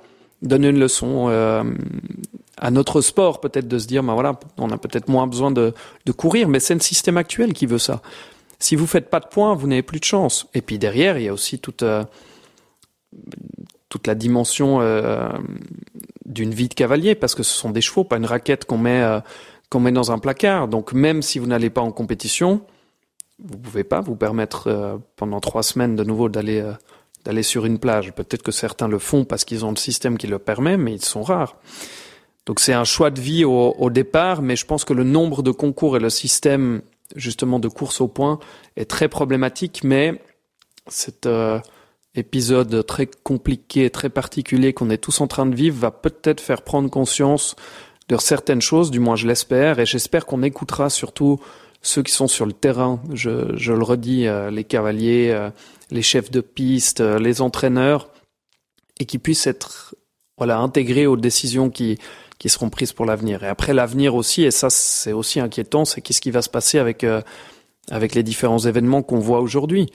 [0.42, 1.28] donner une leçon
[2.62, 5.74] à notre sport, peut-être de se dire, ben voilà, on a peut-être moins besoin de,
[6.16, 8.02] courir, mais c'est le système actuel qui veut ça.
[8.60, 10.48] Si vous faites pas de points, vous n'avez plus de chance.
[10.54, 12.04] Et puis derrière, il y a aussi toute euh,
[13.90, 15.28] toute la dimension euh,
[16.26, 19.02] d'une vie de cavalier, parce que ce sont des chevaux, pas une raquette qu'on met
[19.02, 19.20] euh,
[19.72, 20.68] qu'on met dans un placard.
[20.68, 22.62] Donc même si vous n'allez pas en compétition,
[23.44, 26.64] vous pouvez pas vous permettre pendant trois semaines de nouveau d'aller
[27.26, 28.14] d'aller sur une plage.
[28.14, 31.04] Peut-être que certains le font parce qu'ils ont le système qui le permet, mais ils
[31.04, 31.56] sont rares.
[32.46, 35.44] Donc c'est un choix de vie au, au, départ, mais je pense que le nombre
[35.44, 36.82] de concours et le système
[37.16, 38.40] justement de course au point
[38.76, 40.22] est très problématique, mais
[40.88, 41.60] cet euh,
[42.16, 46.62] épisode très compliqué, très particulier qu'on est tous en train de vivre va peut-être faire
[46.62, 47.56] prendre conscience
[48.10, 51.40] de certaines choses, du moins je l'espère, et j'espère qu'on écoutera surtout
[51.82, 55.50] ceux qui sont sur le terrain, je, je le redis, euh, les cavaliers, euh,
[55.90, 58.10] les chefs de piste, les entraîneurs,
[59.00, 59.96] et qui puissent être
[60.38, 61.98] voilà intégrés aux décisions qui
[62.42, 63.44] qui seront prises pour l'avenir.
[63.44, 66.80] Et après l'avenir aussi, et ça c'est aussi inquiétant, c'est qu'est-ce qui va se passer
[66.80, 67.22] avec euh,
[67.92, 69.92] avec les différents événements qu'on voit aujourd'hui.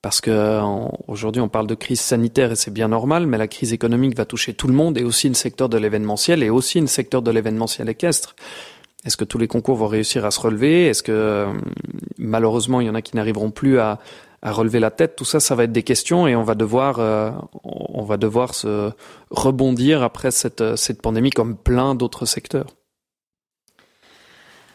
[0.00, 0.58] Parce que
[1.06, 4.24] aujourd'hui on parle de crise sanitaire et c'est bien normal, mais la crise économique va
[4.24, 7.30] toucher tout le monde et aussi le secteur de l'événementiel et aussi le secteur de
[7.30, 8.36] l'événementiel équestre.
[9.04, 10.86] Est-ce que tous les concours vont réussir à se relever?
[10.86, 11.52] Est-ce que euh,
[12.16, 13.98] malheureusement il y en a qui n'arriveront plus à,
[14.42, 15.16] à relever la tête.
[15.16, 17.30] Tout ça, ça va être des questions et on va devoir, euh,
[17.64, 18.90] on va devoir se
[19.30, 22.66] rebondir après cette, cette pandémie comme plein d'autres secteurs.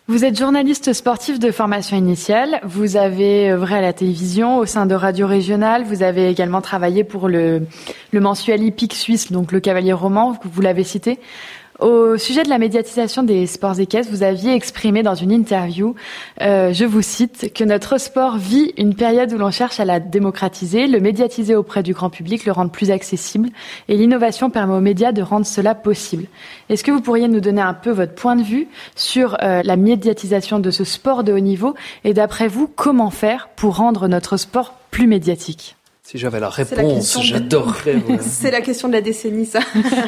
[0.10, 2.62] Vous êtes journaliste sportif de formation initiale.
[2.64, 5.84] Vous avez œuvré à la télévision au sein de Radio Régionale.
[5.84, 7.64] Vous avez également travaillé pour le,
[8.14, 11.20] le mensuel hippique suisse, donc le Cavalier Roman, vous l'avez cité.
[11.80, 15.94] Au sujet de la médiatisation des sports équestres, vous aviez exprimé dans une interview,
[16.42, 20.00] euh, je vous cite, que notre sport vit une période où l'on cherche à la
[20.00, 23.50] démocratiser, le médiatiser auprès du grand public, le rendre plus accessible,
[23.90, 26.26] et l'innovation permet aux médias de rendre cela possible.
[26.70, 29.76] Est-ce que vous pourriez nous donner un peu votre point de vue sur euh, la
[29.76, 34.38] médiatisation de ce sport de haut niveau, et d'après vous, comment faire pour rendre notre
[34.38, 35.76] sport plus médiatique?
[36.08, 38.02] Si j'avais la réponse, j'adorerais.
[38.22, 39.60] C'est la question de la décennie, ça.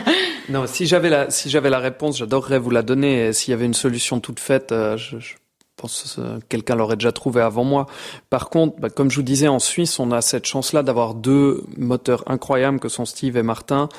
[0.50, 3.34] non, si j'avais la, si j'avais la réponse, j'adorerais vous la donner.
[3.34, 5.34] S'il y avait une solution toute faite, euh, je, je
[5.76, 7.88] pense que euh, quelqu'un l'aurait déjà trouvé avant moi.
[8.30, 11.64] Par contre, bah, comme je vous disais, en Suisse, on a cette chance-là d'avoir deux
[11.78, 13.90] moteurs incroyables que sont Steve et Martin,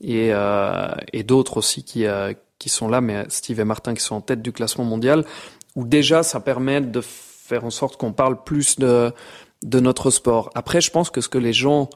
[0.00, 4.02] et, euh, et d'autres aussi qui, euh, qui sont là, mais Steve et Martin qui
[4.02, 5.24] sont en tête du classement mondial,
[5.76, 9.12] où déjà ça permet de faire en sorte qu'on parle plus de
[9.64, 10.50] de notre sport.
[10.54, 11.90] Après, je pense que ce que les gens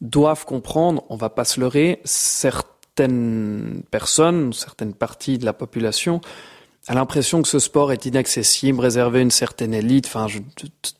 [0.00, 6.20] doivent comprendre, on va pas se leurrer, certaines personnes, certaines parties de la population
[6.88, 10.06] a l'impression que ce sport est inaccessible, réservé à une certaine élite.
[10.06, 10.26] Enfin,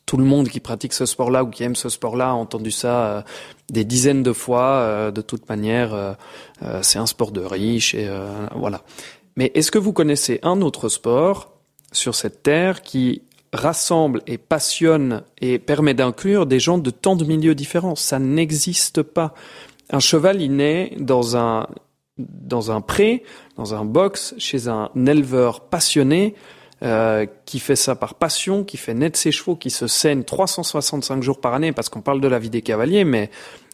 [0.05, 3.05] tout le monde qui pratique ce sport-là ou qui aime ce sport-là a entendu ça
[3.05, 3.21] euh,
[3.69, 4.63] des dizaines de fois.
[4.63, 6.13] Euh, de toute manière, euh,
[6.81, 8.07] c'est un sport de riches et
[8.55, 8.83] voilà.
[9.35, 11.53] Mais est-ce que vous connaissez un autre sport
[11.91, 13.23] sur cette terre qui
[13.53, 17.95] rassemble et passionne et permet d'inclure des gens de tant de milieux différents.
[17.95, 19.33] Ça n'existe pas.
[19.89, 21.67] Un cheval, il naît dans un,
[22.17, 23.23] dans un pré,
[23.57, 26.35] dans un box, chez un éleveur passionné,
[26.83, 31.21] euh, qui fait ça par passion, qui fait naître ses chevaux, qui se saigne 365
[31.21, 33.29] jours par année, parce qu'on parle de la vie des cavaliers, mais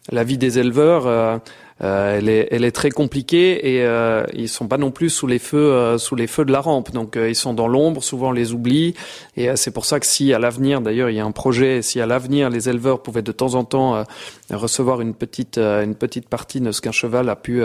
[0.09, 1.37] la vie des éleveurs, euh,
[1.79, 5.39] elle est elle est très compliquée et euh, ils sont pas non plus sous les
[5.39, 6.91] feux sous les feux de la rampe.
[6.91, 8.95] Donc ils sont dans l'ombre, souvent on les oublie
[9.35, 12.01] et c'est pour ça que si à l'avenir d'ailleurs il y a un projet, si
[12.01, 14.03] à l'avenir les éleveurs pouvaient de temps en temps
[14.49, 17.63] recevoir une petite une petite partie de ce qu'un cheval a pu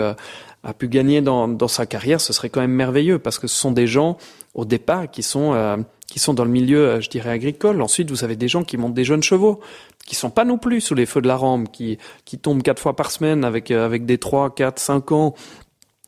[0.63, 3.55] a pu gagner dans, dans sa carrière, ce serait quand même merveilleux parce que ce
[3.55, 4.17] sont des gens
[4.53, 7.81] au départ qui sont euh, qui sont dans le milieu, euh, je dirais agricole.
[7.81, 9.59] Ensuite, vous avez des gens qui montent des jeunes chevaux,
[10.05, 12.81] qui sont pas non plus sous les feux de la rampe, qui qui tombent quatre
[12.81, 15.33] fois par semaine avec euh, avec des trois, quatre, cinq ans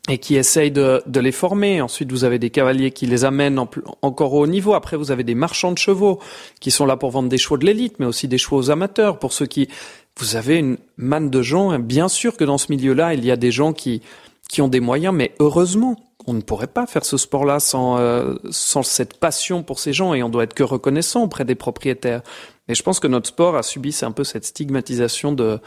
[0.08, 1.80] et qui essayent de, de les former.
[1.80, 3.58] Ensuite, vous avez des cavaliers qui les amènent
[4.02, 4.74] encore au haut niveau.
[4.74, 6.20] Après, vous avez des marchands de chevaux
[6.60, 9.18] qui sont là pour vendre des chevaux de l'élite, mais aussi des chevaux aux amateurs.
[9.18, 9.68] Pour ceux qui,
[10.18, 11.76] vous avez une manne de gens.
[11.80, 14.00] Bien sûr que dans ce milieu-là, il y a des gens qui
[14.48, 18.34] qui ont des moyens, mais heureusement, on ne pourrait pas faire ce sport-là sans, euh,
[18.50, 22.22] sans cette passion pour ces gens et on doit être que reconnaissant auprès des propriétaires.
[22.68, 25.60] Et je pense que notre sport a subi un peu cette stigmatisation de,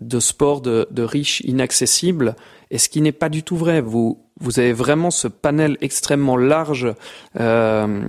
[0.00, 2.36] de sport de, de riches inaccessibles,
[2.70, 3.80] et ce qui n'est pas du tout vrai.
[3.80, 6.94] Vous, vous avez vraiment ce panel extrêmement large
[7.38, 8.04] euh,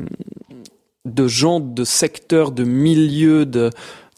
[1.05, 3.71] de gens, de secteurs, de milieux, de,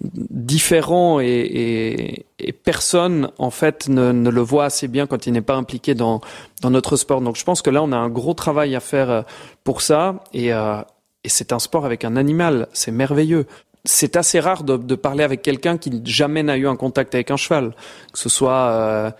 [0.03, 2.25] différent et,
[2.63, 6.21] personne en fait ne, le voit assez bien quand il n'est pas impliqué dans,
[6.61, 7.21] dans notre sport.
[7.21, 9.21] Donc je pense que là on a un gros travail à faire euh,
[9.63, 10.81] pour ça euh,
[11.23, 13.45] et c'est un sport avec un animal, c'est merveilleux.
[13.85, 17.31] C'est assez rare de, de parler avec quelqu'un qui jamais n'a eu un contact avec
[17.31, 17.75] un cheval,
[18.13, 19.11] que ce soit euh,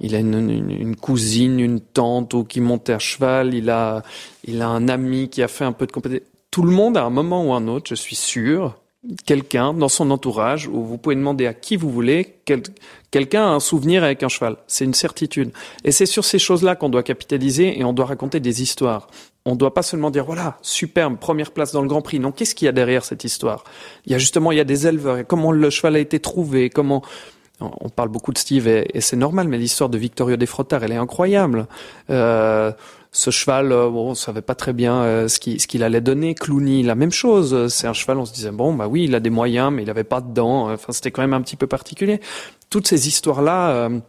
[0.00, 4.02] il a une, une, cousine, une tante ou qui monte à cheval, il a
[4.44, 6.24] il a un ami qui a fait un peu de compétition.
[6.50, 8.78] Tout le monde à un moment ou un autre, je suis sûr,
[9.26, 12.62] quelqu'un dans son entourage où vous pouvez demander à qui vous voulez, quel,
[13.10, 14.56] quelqu'un a un souvenir avec un cheval.
[14.66, 15.52] C'est une certitude.
[15.84, 19.08] Et c'est sur ces choses-là qu'on doit capitaliser et on doit raconter des histoires.
[19.44, 22.18] On doit pas seulement dire voilà, superbe, première place dans le Grand Prix.
[22.18, 23.64] Non, qu'est-ce qu'il y a derrière cette histoire?
[24.06, 26.70] Il y a justement, il y a des éleveurs, comment le cheval a été trouvé,
[26.70, 27.02] comment
[27.60, 30.92] on parle beaucoup de Steve et, et c'est normal, mais l'histoire de Victorio Defrottar, elle
[30.92, 31.66] est incroyable.
[32.10, 32.72] Euh,
[33.14, 36.34] ce cheval, euh, bon, on savait pas très bien euh, ce qu'il allait donner.
[36.34, 37.68] Clooney, la même chose.
[37.68, 39.90] C'est un cheval, on se disait bon, bah oui, il a des moyens, mais il
[39.90, 40.72] avait pas de dents.
[40.72, 42.20] Enfin, c'était quand même un petit peu particulier.
[42.70, 44.00] Toutes ces histoires-là euh,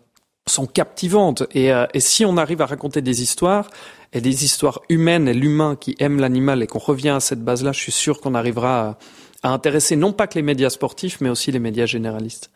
[0.47, 1.43] sont captivantes.
[1.53, 3.69] Et, et si on arrive à raconter des histoires
[4.11, 7.73] et des histoires humaines et l'humain qui aime l'animal et qu'on revient à cette base-là,
[7.73, 8.97] je suis sûr qu'on arrivera à,
[9.43, 12.49] à intéresser non pas que les médias sportifs, mais aussi les médias généralistes.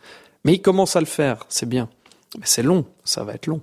[0.45, 1.89] Mais il commence à le faire, c'est bien.
[2.37, 3.61] Mais c'est long, ça va être long.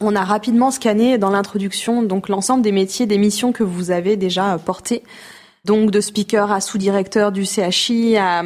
[0.00, 4.16] On a rapidement scanné dans l'introduction donc l'ensemble des métiers, des missions que vous avez
[4.16, 5.02] déjà portées.
[5.64, 8.42] Donc de speaker à sous-directeur du CHI, à,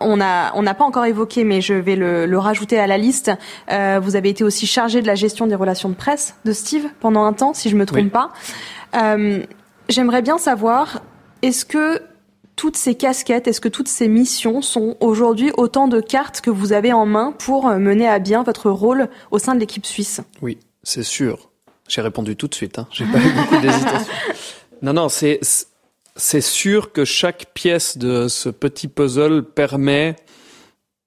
[0.00, 2.98] on a on n'a pas encore évoqué, mais je vais le, le rajouter à la
[2.98, 3.30] liste.
[3.70, 6.84] Euh, vous avez été aussi chargé de la gestion des relations de presse de Steve
[7.00, 8.10] pendant un temps, si je me trompe oui.
[8.10, 8.32] pas.
[8.96, 9.44] Euh,
[9.88, 11.02] J'aimerais bien savoir,
[11.42, 12.00] est-ce que
[12.56, 16.72] toutes ces casquettes, est-ce que toutes ces missions sont aujourd'hui autant de cartes que vous
[16.72, 20.20] avez en main pour mener à bien votre rôle au sein de l'équipe suisse?
[20.40, 21.50] Oui, c'est sûr.
[21.88, 22.78] J'ai répondu tout de suite.
[22.78, 22.88] Hein.
[22.90, 24.12] J'ai pas eu beaucoup d'hésitation.
[24.82, 25.38] Non, non, c'est
[26.16, 30.16] c'est sûr que chaque pièce de ce petit puzzle permet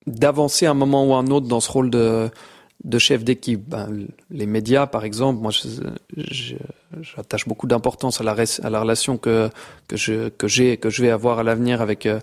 [0.07, 2.29] d'avancer un moment ou un autre dans ce rôle de
[2.85, 3.67] de chef d'équipe.
[3.67, 5.51] Ben, les médias, par exemple, moi,
[7.01, 9.49] j'attache beaucoup d'importance à la, à la relation que
[9.87, 12.19] que je que j'ai que je vais avoir à l'avenir avec euh,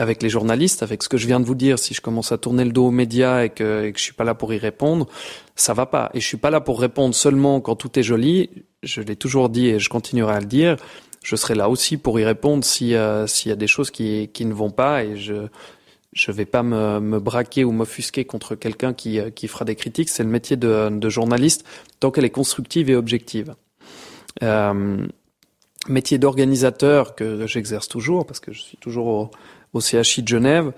[0.00, 2.38] avec les journalistes, avec ce que je viens de vous dire, si je commence à
[2.38, 4.58] tourner le dos aux médias et que, et que je suis pas là pour y
[4.58, 5.06] répondre,
[5.56, 6.10] ça va pas.
[6.14, 8.48] Et je suis pas là pour répondre seulement quand tout est joli.
[8.82, 10.76] Je l'ai toujours dit et je continuerai à le dire.
[11.22, 12.94] Je serai là aussi pour y répondre si
[13.26, 15.48] s'il y a des choses qui ne vont pas et je
[16.12, 20.08] je vais pas me, me braquer ou m'offusquer contre quelqu'un qui qui fera des critiques.
[20.08, 21.64] C'est le métier de, de journaliste
[22.00, 23.54] tant qu'elle est constructive et objective.
[24.42, 25.06] Euh,
[25.88, 29.30] métier d'organisateur que j'exerce toujours parce que je suis toujours au,
[29.72, 30.72] au CHI de Genève,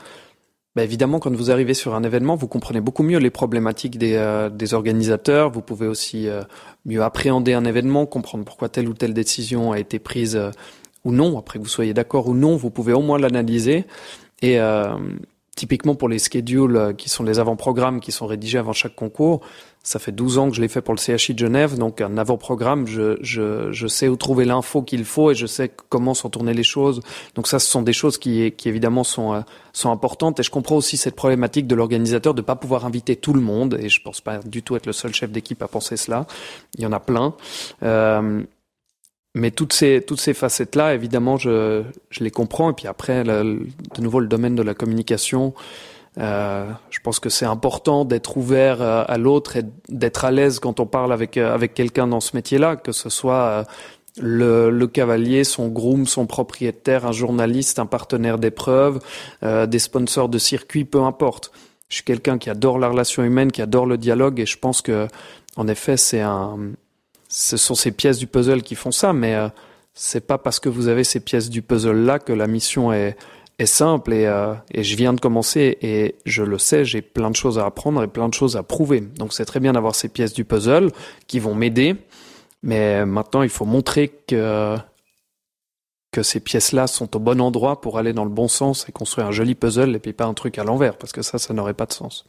[0.74, 4.14] bah évidemment, quand vous arrivez sur un événement, vous comprenez beaucoup mieux les problématiques des,
[4.14, 5.50] euh, des organisateurs.
[5.50, 6.42] Vous pouvez aussi euh,
[6.86, 10.50] mieux appréhender un événement, comprendre pourquoi telle ou telle décision a été prise euh,
[11.04, 11.38] ou non.
[11.38, 13.84] Après que vous soyez d'accord ou non, vous pouvez au moins l'analyser.
[14.40, 14.96] Et euh,
[15.56, 19.40] typiquement pour les schedules euh, qui sont les avant-programmes qui sont rédigés avant chaque concours,
[19.82, 22.16] ça fait 12 ans que je l'ai fait pour le CHI de Genève, donc un
[22.16, 26.30] avant-programme, je, je, je sais où trouver l'info qu'il faut et je sais comment sont
[26.30, 27.00] tourner les choses.
[27.34, 29.40] Donc ça, ce sont des choses qui, qui évidemment sont, euh,
[29.72, 30.38] sont importantes.
[30.38, 33.76] Et je comprends aussi cette problématique de l'organisateur de pas pouvoir inviter tout le monde.
[33.80, 36.26] Et je pense pas du tout être le seul chef d'équipe à penser cela.
[36.76, 37.34] Il y en a plein.
[37.82, 38.42] Euh,
[39.34, 42.70] mais toutes ces toutes ces facettes là, évidemment, je, je les comprends.
[42.70, 43.66] Et puis après, le,
[43.96, 45.54] de nouveau, le domaine de la communication.
[46.18, 50.58] Euh, je pense que c'est important d'être ouvert euh, à l'autre et d'être à l'aise
[50.58, 53.66] quand on parle avec euh, avec quelqu'un dans ce métier-là, que ce soit
[54.20, 59.00] le, le, cavalier, son groom, son propriétaire, un journaliste, un partenaire d'épreuve,
[59.42, 61.50] des sponsors de circuit, peu importe.
[61.88, 64.82] je suis quelqu'un qui adore la relation humaine, qui adore le dialogue, et je pense
[64.82, 65.08] que,
[65.56, 66.58] en effet, c'est un,
[67.28, 69.34] ce sont ces pièces du puzzle qui font ça, mais
[69.94, 73.16] c'est pas parce que vous avez ces pièces du puzzle là que la mission est,
[73.62, 77.30] est simple et, euh, et je viens de commencer et je le sais, j'ai plein
[77.30, 79.00] de choses à apprendre et plein de choses à prouver.
[79.00, 80.90] Donc c'est très bien d'avoir ces pièces du puzzle
[81.26, 81.96] qui vont m'aider,
[82.62, 84.76] mais maintenant il faut montrer que
[86.12, 89.26] que ces pièces-là sont au bon endroit pour aller dans le bon sens et construire
[89.26, 91.72] un joli puzzle et puis pas un truc à l'envers parce que ça, ça n'aurait
[91.74, 92.26] pas de sens.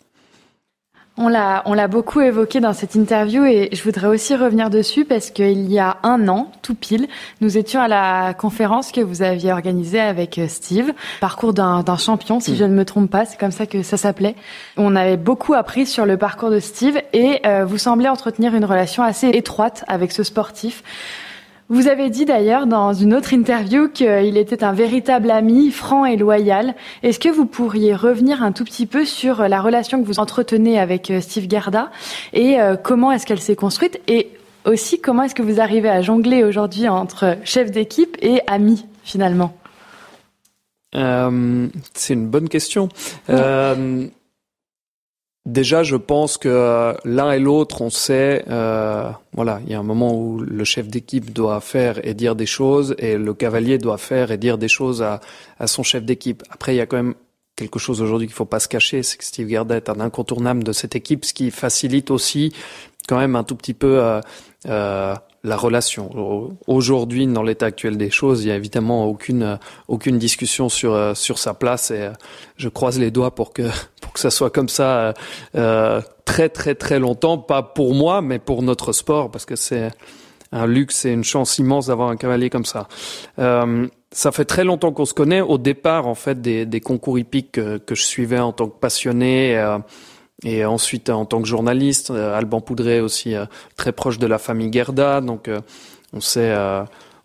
[1.16, 5.06] On l'a, on l'a beaucoup évoqué dans cette interview et je voudrais aussi revenir dessus
[5.06, 7.08] parce qu'il y a un an, tout pile,
[7.40, 10.92] nous étions à la conférence que vous aviez organisée avec euh, Steve,
[11.22, 12.56] parcours d'un, champion, si mm.
[12.56, 14.36] je ne me trompe pas, c'est comme ça que ça s'appelait.
[14.76, 18.66] On avait beaucoup appris sur le parcours de Steve et euh, vous semblez entretenir une
[18.66, 20.82] relation assez étroite avec ce sportif.
[21.70, 26.18] Vous avez dit d'ailleurs dans une autre interview qu'il était un véritable ami, franc et
[26.18, 26.76] loyal.
[27.04, 30.78] Est-ce que vous pourriez revenir un tout petit peu sur la relation que vous entretenez
[30.80, 31.90] avec euh, Steve Garda
[32.34, 34.30] et euh, comment est-ce qu'elle s'est construite et
[34.66, 39.56] aussi comment est-ce que vous arrivez à jongler aujourd'hui entre chef d'équipe et ami finalement?
[40.96, 42.90] Euh, C'est une bonne question.
[43.30, 44.08] Euh,
[45.46, 49.80] Déjà, je pense que euh, l'un et l'autre, on sait, euh, voilà, il y a
[49.80, 53.78] un moment où le chef d'équipe doit faire et dire des choses, et le cavalier
[53.78, 55.20] doit faire et dire des choses à,
[55.68, 56.44] son chef d'équipe.
[56.50, 57.16] Après, il y a quand même
[57.58, 60.64] quelque chose aujourd'hui qu'il faut pas se cacher, c'est que Steve Gerda est un incontournable
[60.64, 62.54] de cette équipe, ce qui facilite aussi
[63.08, 64.22] quand même un tout petit peu euh,
[64.68, 66.56] euh la relation.
[66.68, 71.14] Aujourd'hui, dans l'état actuel des choses, il y a évidemment aucune aucune discussion sur euh,
[71.16, 72.12] sur sa place et euh,
[72.56, 73.64] je croise les doigts pour que
[74.02, 75.14] pour que ça soit comme ça
[75.56, 79.92] euh, très très très longtemps, pas pour moi, mais pour notre sport, parce que c'est
[80.54, 82.88] un luxe et une chance immense d'avoir un cavalier comme ça.
[83.40, 85.42] Euh, ça fait très longtemps qu'on se connaît.
[85.42, 88.80] Au départ, en fait, des, des concours hippiques que, que, je suivais en tant que
[88.80, 89.58] passionné.
[89.58, 89.80] Euh,
[90.44, 93.46] et ensuite, en tant que journaliste, euh, Alban Poudret aussi euh,
[93.78, 95.62] très proche de la famille Gerda, donc euh,
[96.12, 96.54] on s'est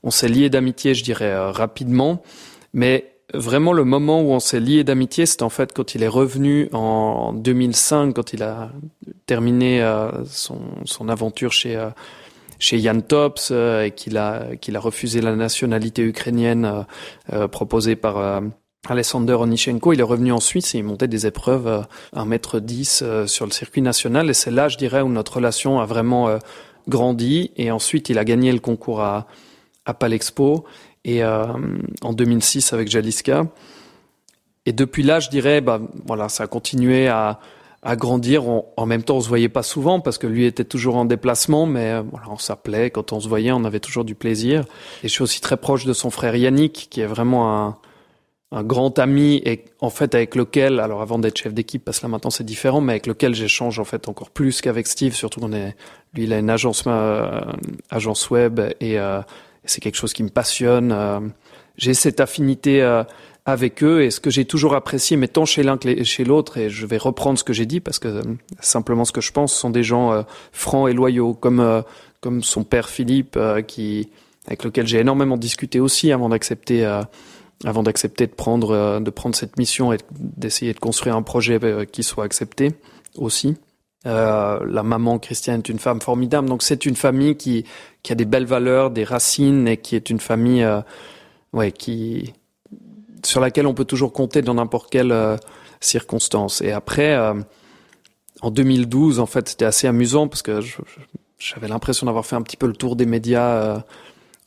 [0.03, 2.23] on s'est lié d'amitié, je dirais rapidement.
[2.73, 6.09] Mais vraiment le moment où on s'est lié d'amitié, c'est en fait quand il est
[6.09, 8.71] revenu en 2005, quand il a
[9.27, 9.85] terminé
[10.27, 11.77] son, son aventure chez
[12.59, 16.87] chez Jan Tops et qu'il a qu'il a refusé la nationalité ukrainienne
[17.51, 18.41] proposée par
[18.87, 23.26] Alexander Onichenko, il est revenu en Suisse et il montait des épreuves à 1m10 euh,
[23.26, 24.31] sur le circuit national.
[24.31, 26.39] Et c'est là, je dirais, où notre relation a vraiment euh,
[26.89, 27.51] grandi.
[27.57, 29.26] Et ensuite, il a gagné le concours à,
[29.85, 30.64] à Palexpo
[31.05, 31.47] et euh,
[32.03, 33.47] en 2006 avec Jaliska.
[34.64, 37.41] Et depuis là, je dirais, bah, voilà, ça a continué à,
[37.83, 38.45] à grandir.
[38.49, 41.66] en même temps, on se voyait pas souvent parce que lui était toujours en déplacement,
[41.66, 42.91] mais voilà, on s'appelait.
[42.91, 44.64] Quand on se voyait, on avait toujours du plaisir.
[45.03, 47.79] Et je suis aussi très proche de son frère Yannick, qui est vraiment un,
[48.51, 52.07] un grand ami et en fait avec lequel, alors avant d'être chef d'équipe, parce que
[52.07, 55.41] là maintenant c'est différent, mais avec lequel j'échange en fait encore plus qu'avec Steve, surtout
[55.41, 55.77] qu'on est,
[56.15, 57.41] lui il a une agence, euh,
[57.91, 59.21] agence web et euh,
[59.65, 60.93] c'est quelque chose qui me passionne.
[60.93, 61.21] Euh,
[61.77, 63.05] j'ai cette affinité euh,
[63.45, 66.57] avec eux et ce que j'ai toujours apprécié, mais tant chez l'un que chez l'autre,
[66.57, 68.23] et je vais reprendre ce que j'ai dit parce que
[68.61, 71.83] simplement ce que je pense sont des gens francs et loyaux, comme
[72.21, 74.11] comme son père Philippe, qui
[74.47, 76.85] avec lequel j'ai énormément discuté aussi avant d'accepter
[77.65, 81.59] avant d'accepter de prendre euh, de prendre cette mission et d'essayer de construire un projet
[81.63, 82.73] euh, qui soit accepté
[83.17, 83.57] aussi.
[84.07, 87.65] Euh, la maman Christiane est une femme formidable, donc c'est une famille qui
[88.03, 90.67] qui a des belles valeurs, des racines et qui est une famille
[91.53, 92.33] ouais qui
[93.25, 95.13] sur laquelle on peut toujours compter dans n'importe quelle
[95.81, 96.63] circonstance.
[96.63, 97.19] Et après,
[98.41, 100.61] en 2012, en fait, c'était assez amusant parce que
[101.41, 103.83] j'avais l'impression d'avoir fait un petit peu le tour des médias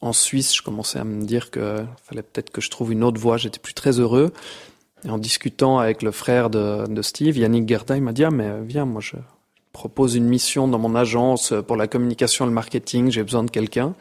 [0.01, 3.19] en Suisse, je commençais à me dire que fallait peut-être que je trouve une autre
[3.19, 3.37] voie.
[3.37, 4.33] J'étais plus très heureux.
[5.05, 8.49] Et en discutant avec le frère de, Steve, Yannick Gerda, il m'a dit ah mais
[8.63, 9.15] viens, moi je
[9.73, 13.11] propose une mission dans mon agence pour la communication et le marketing.
[13.11, 13.95] J'ai besoin de quelqu'un.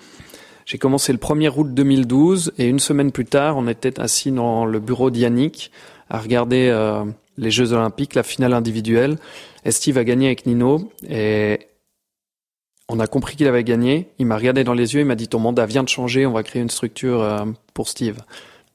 [0.67, 4.65] J'ai commencé le 1er août 2012 et une semaine plus tard, on était assis dans
[4.65, 5.71] le bureau d'Yannick
[6.09, 7.05] à regarder euh,
[7.39, 9.17] les Jeux Olympiques, la finale individuelle.
[9.65, 11.70] Et Steve a gagné avec Nino et
[12.93, 14.09] on a compris qu'il avait gagné.
[14.18, 16.32] Il m'a regardé dans les yeux, il m'a dit ton mandat vient de changer, on
[16.32, 18.18] va créer une structure euh, pour Steve.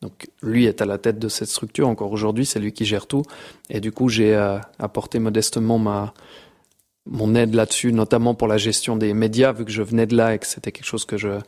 [0.02, 3.08] Donc lui est à la tête de cette structure encore aujourd'hui, c'est lui qui gère
[3.08, 3.24] tout.
[3.70, 6.14] Et du coup, j'ai euh, apporté modestement ma
[7.08, 10.34] mon aide là-dessus, notamment pour la gestion des médias, vu que je venais de là
[10.34, 11.40] et que c'était quelque chose que je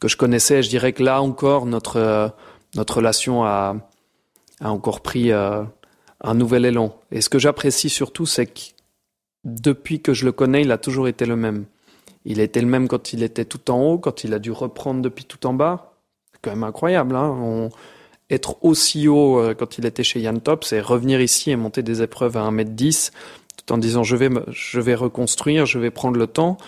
[0.00, 0.62] que je connaissais.
[0.62, 2.28] Je dirais que là encore, notre euh,
[2.74, 3.76] notre relation a
[4.60, 6.98] a encore pris un nouvel élan.
[7.12, 8.60] Et ce que j'apprécie surtout, c'est que
[9.44, 11.66] depuis que je le connais, il a toujours été le même.
[12.30, 15.00] Il était le même quand il était tout en haut, quand il a dû reprendre
[15.00, 15.94] depuis tout en bas.
[16.32, 17.16] C'est quand même incroyable.
[17.16, 17.70] Hein
[18.30, 21.82] être aussi haut euh, quand il était chez Yann Top, c'est revenir ici et monter
[21.82, 23.12] des épreuves à 1m10
[23.56, 26.58] tout en disant je vais me, je vais reconstruire, je vais prendre le temps.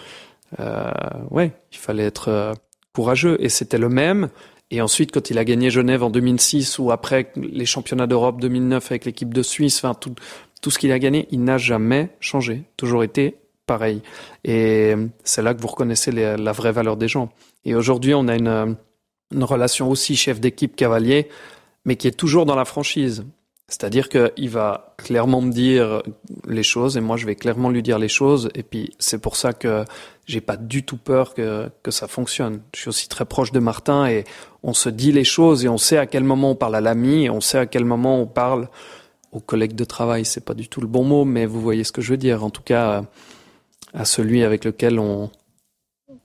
[0.58, 0.90] Euh,
[1.30, 2.54] ouais, il fallait être euh,
[2.94, 4.30] courageux et c'était le même.
[4.70, 8.90] Et ensuite, quand il a gagné Genève en 2006 ou après les championnats d'Europe 2009
[8.90, 10.14] avec l'équipe de Suisse, enfin tout,
[10.62, 13.36] tout ce qu'il a gagné, il n'a jamais changé, toujours été
[13.70, 14.02] pareil.
[14.42, 17.28] Et c'est là que vous reconnaissez la vraie valeur des gens.
[17.64, 18.76] Et aujourd'hui, on a une,
[19.32, 21.28] une relation aussi chef d'équipe cavalier,
[21.84, 23.24] mais qui est toujours dans la franchise.
[23.68, 26.02] C'est-à-dire qu'il va clairement me dire
[26.48, 28.48] les choses et moi je vais clairement lui dire les choses.
[28.56, 29.84] Et puis c'est pour ça que
[30.26, 32.62] j'ai pas du tout peur que, que ça fonctionne.
[32.74, 34.24] Je suis aussi très proche de Martin et
[34.64, 37.26] on se dit les choses et on sait à quel moment on parle à l'ami
[37.26, 38.68] et on sait à quel moment on parle
[39.30, 40.24] aux collègues de travail.
[40.24, 42.42] C'est pas du tout le bon mot, mais vous voyez ce que je veux dire.
[42.44, 43.04] En tout cas,
[43.94, 45.30] à celui avec lequel on,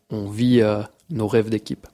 [0.09, 1.87] on vit euh, nos rêves d'équipe.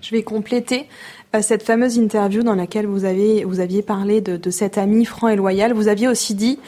[0.00, 0.86] Je vais compléter
[1.34, 5.04] euh, cette fameuse interview dans laquelle vous, avez, vous aviez parlé de, de cet ami
[5.04, 5.72] franc et loyal.
[5.72, 6.58] Vous aviez aussi dit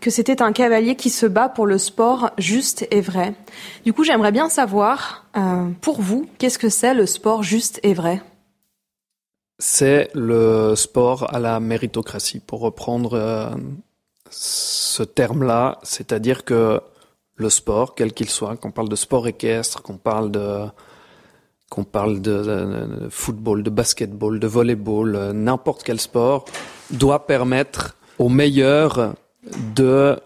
[0.00, 3.34] que c'était un cavalier qui se bat pour le sport juste et vrai.
[3.86, 7.94] Du coup, j'aimerais bien savoir, euh, pour vous, qu'est-ce que c'est le sport juste et
[7.94, 8.20] vrai?
[9.58, 13.48] C'est le sport à la méritocratie, pour reprendre euh,
[14.30, 16.82] ce terme-là, c'est-à-dire que
[17.36, 20.66] le sport, quel qu'il soit, qu'on parle de sport équestre, qu'on parle de
[21.70, 26.44] qu'on parle de, football, de basketball, de volleyball, euh, n'importe quel sport,
[26.90, 29.14] doit permettre aux meilleurs
[29.74, 30.16] de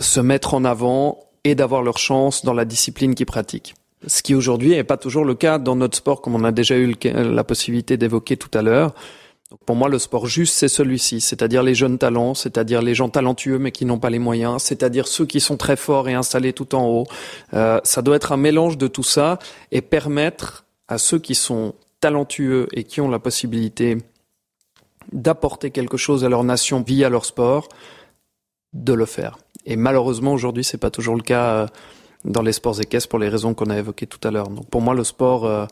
[0.00, 3.74] se mettre en avant et d'avoir leur chance dans la discipline qu'ils pratiquent.
[4.06, 6.76] Ce qui aujourd'hui n'est pas toujours le cas dans notre sport, comme on a déjà
[6.76, 8.94] eu la possibilité d'évoquer tout à l'heure.
[9.66, 13.58] Pour moi, le sport juste, c'est celui-ci, c'est-à-dire les jeunes talents, c'est-à-dire les gens talentueux
[13.58, 16.74] mais qui n'ont pas les moyens, c'est-à-dire ceux qui sont très forts et installés tout
[16.74, 17.06] en haut.
[17.54, 19.38] Euh, ça doit être un mélange de tout ça
[19.70, 23.98] et permettre à ceux qui sont talentueux et qui ont la possibilité
[25.12, 27.68] d'apporter quelque chose à leur nation via leur sport,
[28.72, 29.38] de le faire.
[29.66, 31.66] Et malheureusement, aujourd'hui, c'est pas toujours le cas euh,
[32.24, 34.48] dans les sports équestres pour les raisons qu'on a évoquées tout à l'heure.
[34.48, 35.66] Donc pour moi, le sport, euh,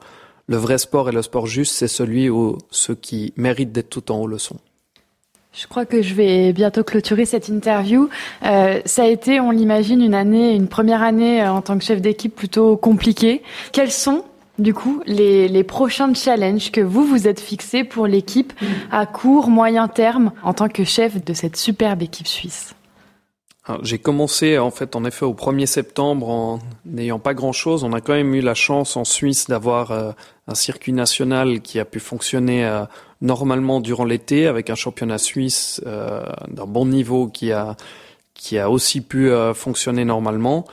[0.51, 4.11] le vrai sport et le sport juste, c'est celui où ceux qui méritent d'être tout
[4.11, 4.57] en haut le sont.
[5.53, 8.09] Je crois que je vais bientôt clôturer cette interview.
[8.45, 12.01] Euh, ça a été, on l'imagine, une année, une première année en tant que chef
[12.01, 13.43] d'équipe plutôt compliquée.
[13.73, 14.25] Quels sont
[14.59, 18.53] du coup, les, prochains challenges que vous vous êtes fixés pour l'équipe
[18.91, 22.75] à court, moyen terme en tant que chef de cette superbe équipe suisse?
[23.83, 27.85] J'ai commencé en fait en effet au 1er septembre en n'ayant pas grand-chose.
[27.85, 30.13] On a quand même eu la chance en Suisse d'avoir euh,
[30.49, 32.85] un circuit national qui a pu fonctionner euh,
[33.21, 37.77] normalement durant l'été avec un championnat suisse euh, d'un bon niveau qui a
[38.33, 40.65] qui a aussi pu fonctionner normalement.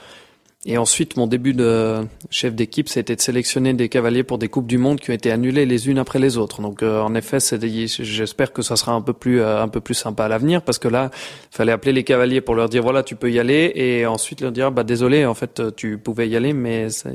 [0.66, 4.66] Et ensuite, mon début de chef d'équipe, c'était de sélectionner des cavaliers pour des coupes
[4.66, 6.60] du monde qui ont été annulées les unes après les autres.
[6.60, 9.94] Donc, euh, en effet, j'espère que ça sera un peu plus euh, un peu plus
[9.94, 11.10] sympa à l'avenir parce que là,
[11.52, 14.40] il fallait appeler les cavaliers pour leur dire voilà, tu peux y aller, et ensuite
[14.40, 17.10] leur dire bah désolé, en fait, tu pouvais y aller, mais ça,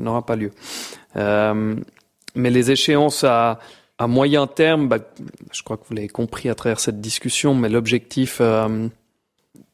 [0.00, 0.50] n'aura pas lieu.
[1.16, 1.76] Euh,
[2.34, 3.60] mais les échéances à
[3.98, 4.98] à moyen terme, bah,
[5.52, 8.88] je crois que vous l'avez compris à travers cette discussion, mais l'objectif euh,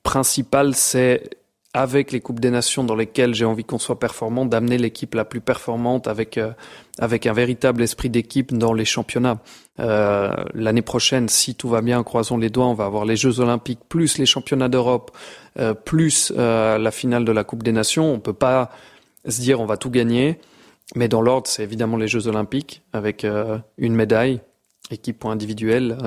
[0.02, 1.28] principal, c'est
[1.74, 5.24] avec les coupes des nations dans lesquelles j'ai envie qu'on soit performant, d'amener l'équipe la
[5.24, 6.52] plus performante avec euh,
[7.00, 9.40] avec un véritable esprit d'équipe dans les championnats.
[9.80, 13.40] Euh, L'année prochaine, si tout va bien, croisons les doigts, on va avoir les Jeux
[13.40, 15.10] Olympiques plus les championnats d'Europe
[15.58, 18.12] euh, plus euh, la finale de la Coupe des Nations.
[18.12, 18.70] On peut pas
[19.26, 20.38] se dire on va tout gagner,
[20.94, 24.40] mais dans l'ordre, c'est évidemment les Jeux Olympiques avec euh, une médaille,
[24.92, 25.98] équipe ou individuelle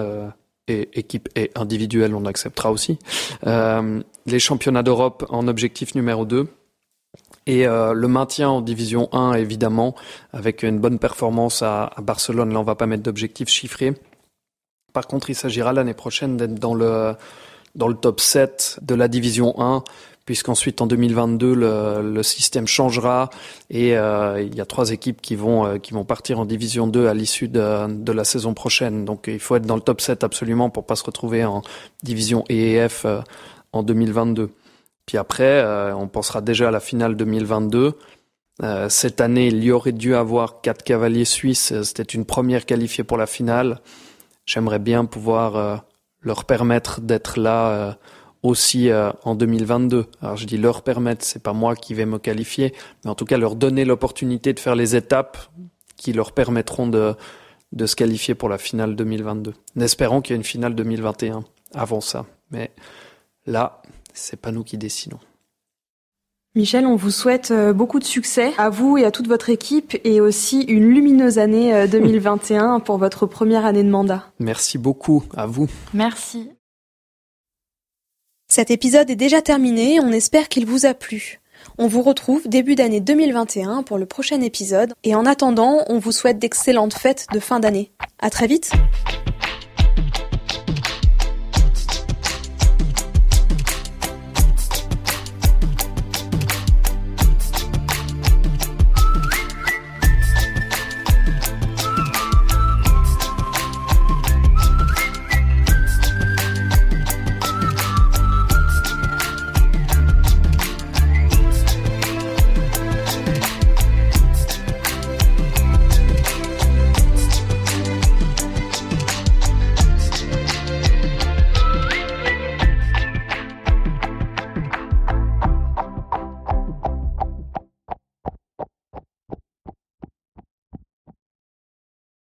[0.68, 3.00] et équipe et individuelle, on acceptera aussi.
[3.46, 6.48] Euh, les championnats d'Europe en objectif numéro 2.
[7.46, 9.96] Et euh, le maintien en division 1, évidemment,
[10.34, 12.54] avec une bonne performance à, à Barcelone.
[12.54, 13.94] Là, on va pas mettre d'objectif chiffré.
[14.94, 17.16] Par contre, il s'agira l'année prochaine d'être dans le,
[17.78, 19.84] dans le top 7 de la division 1
[20.26, 23.30] puisqu'ensuite en 2022 le, le, système changera
[23.70, 26.86] et euh, il y a trois équipes qui vont euh, qui vont partir en division
[26.86, 29.06] 2 à l'issue de, de, la saison prochaine.
[29.06, 31.62] Donc il faut être dans le top 7 absolument pour pas se retrouver en
[32.04, 33.22] division E et F euh,
[33.72, 34.50] en 2022.
[35.08, 37.98] Puis après, euh, on pensera déjà à la finale 2022.
[38.64, 41.74] Euh, cette année, il y aurait dû avoir quatre cavaliers suisses.
[41.84, 43.80] C'était une première qualifiée pour la finale.
[44.46, 45.86] J'aimerais bien pouvoir
[46.22, 47.98] leur permettre d'être là
[48.44, 50.06] aussi euh, en 2022.
[50.22, 53.26] Alors je dis leur permettre, c'est pas moi qui vais me qualifier, mais en tout
[53.26, 55.38] cas leur donner l'opportunité de faire les étapes
[55.96, 57.16] qui leur permettront de,
[57.72, 59.54] de se qualifier pour la finale 2022.
[59.80, 61.44] Espérons qu'il y ait une finale 2021
[61.74, 62.26] avant ça.
[62.52, 62.72] Mais
[63.46, 63.82] là,
[64.14, 65.20] c'est pas nous qui décidons.
[66.58, 69.96] Michel, on vous souhaite euh, beaucoup de succès à vous et à toute votre équipe
[70.04, 74.26] et aussi une lumineuse année 2021 pour votre première année de mandat.
[74.40, 75.70] Merci beaucoup à vous.
[75.94, 76.50] Merci.
[78.48, 81.42] Cet épisode est déjà terminé, on espère qu'il vous a plu.
[81.78, 86.12] On vous retrouve début d'année 2021 pour le prochain épisode et en attendant, on vous
[86.12, 87.92] souhaite d'excellentes fêtes de fin d'année.
[88.18, 88.72] À très vite!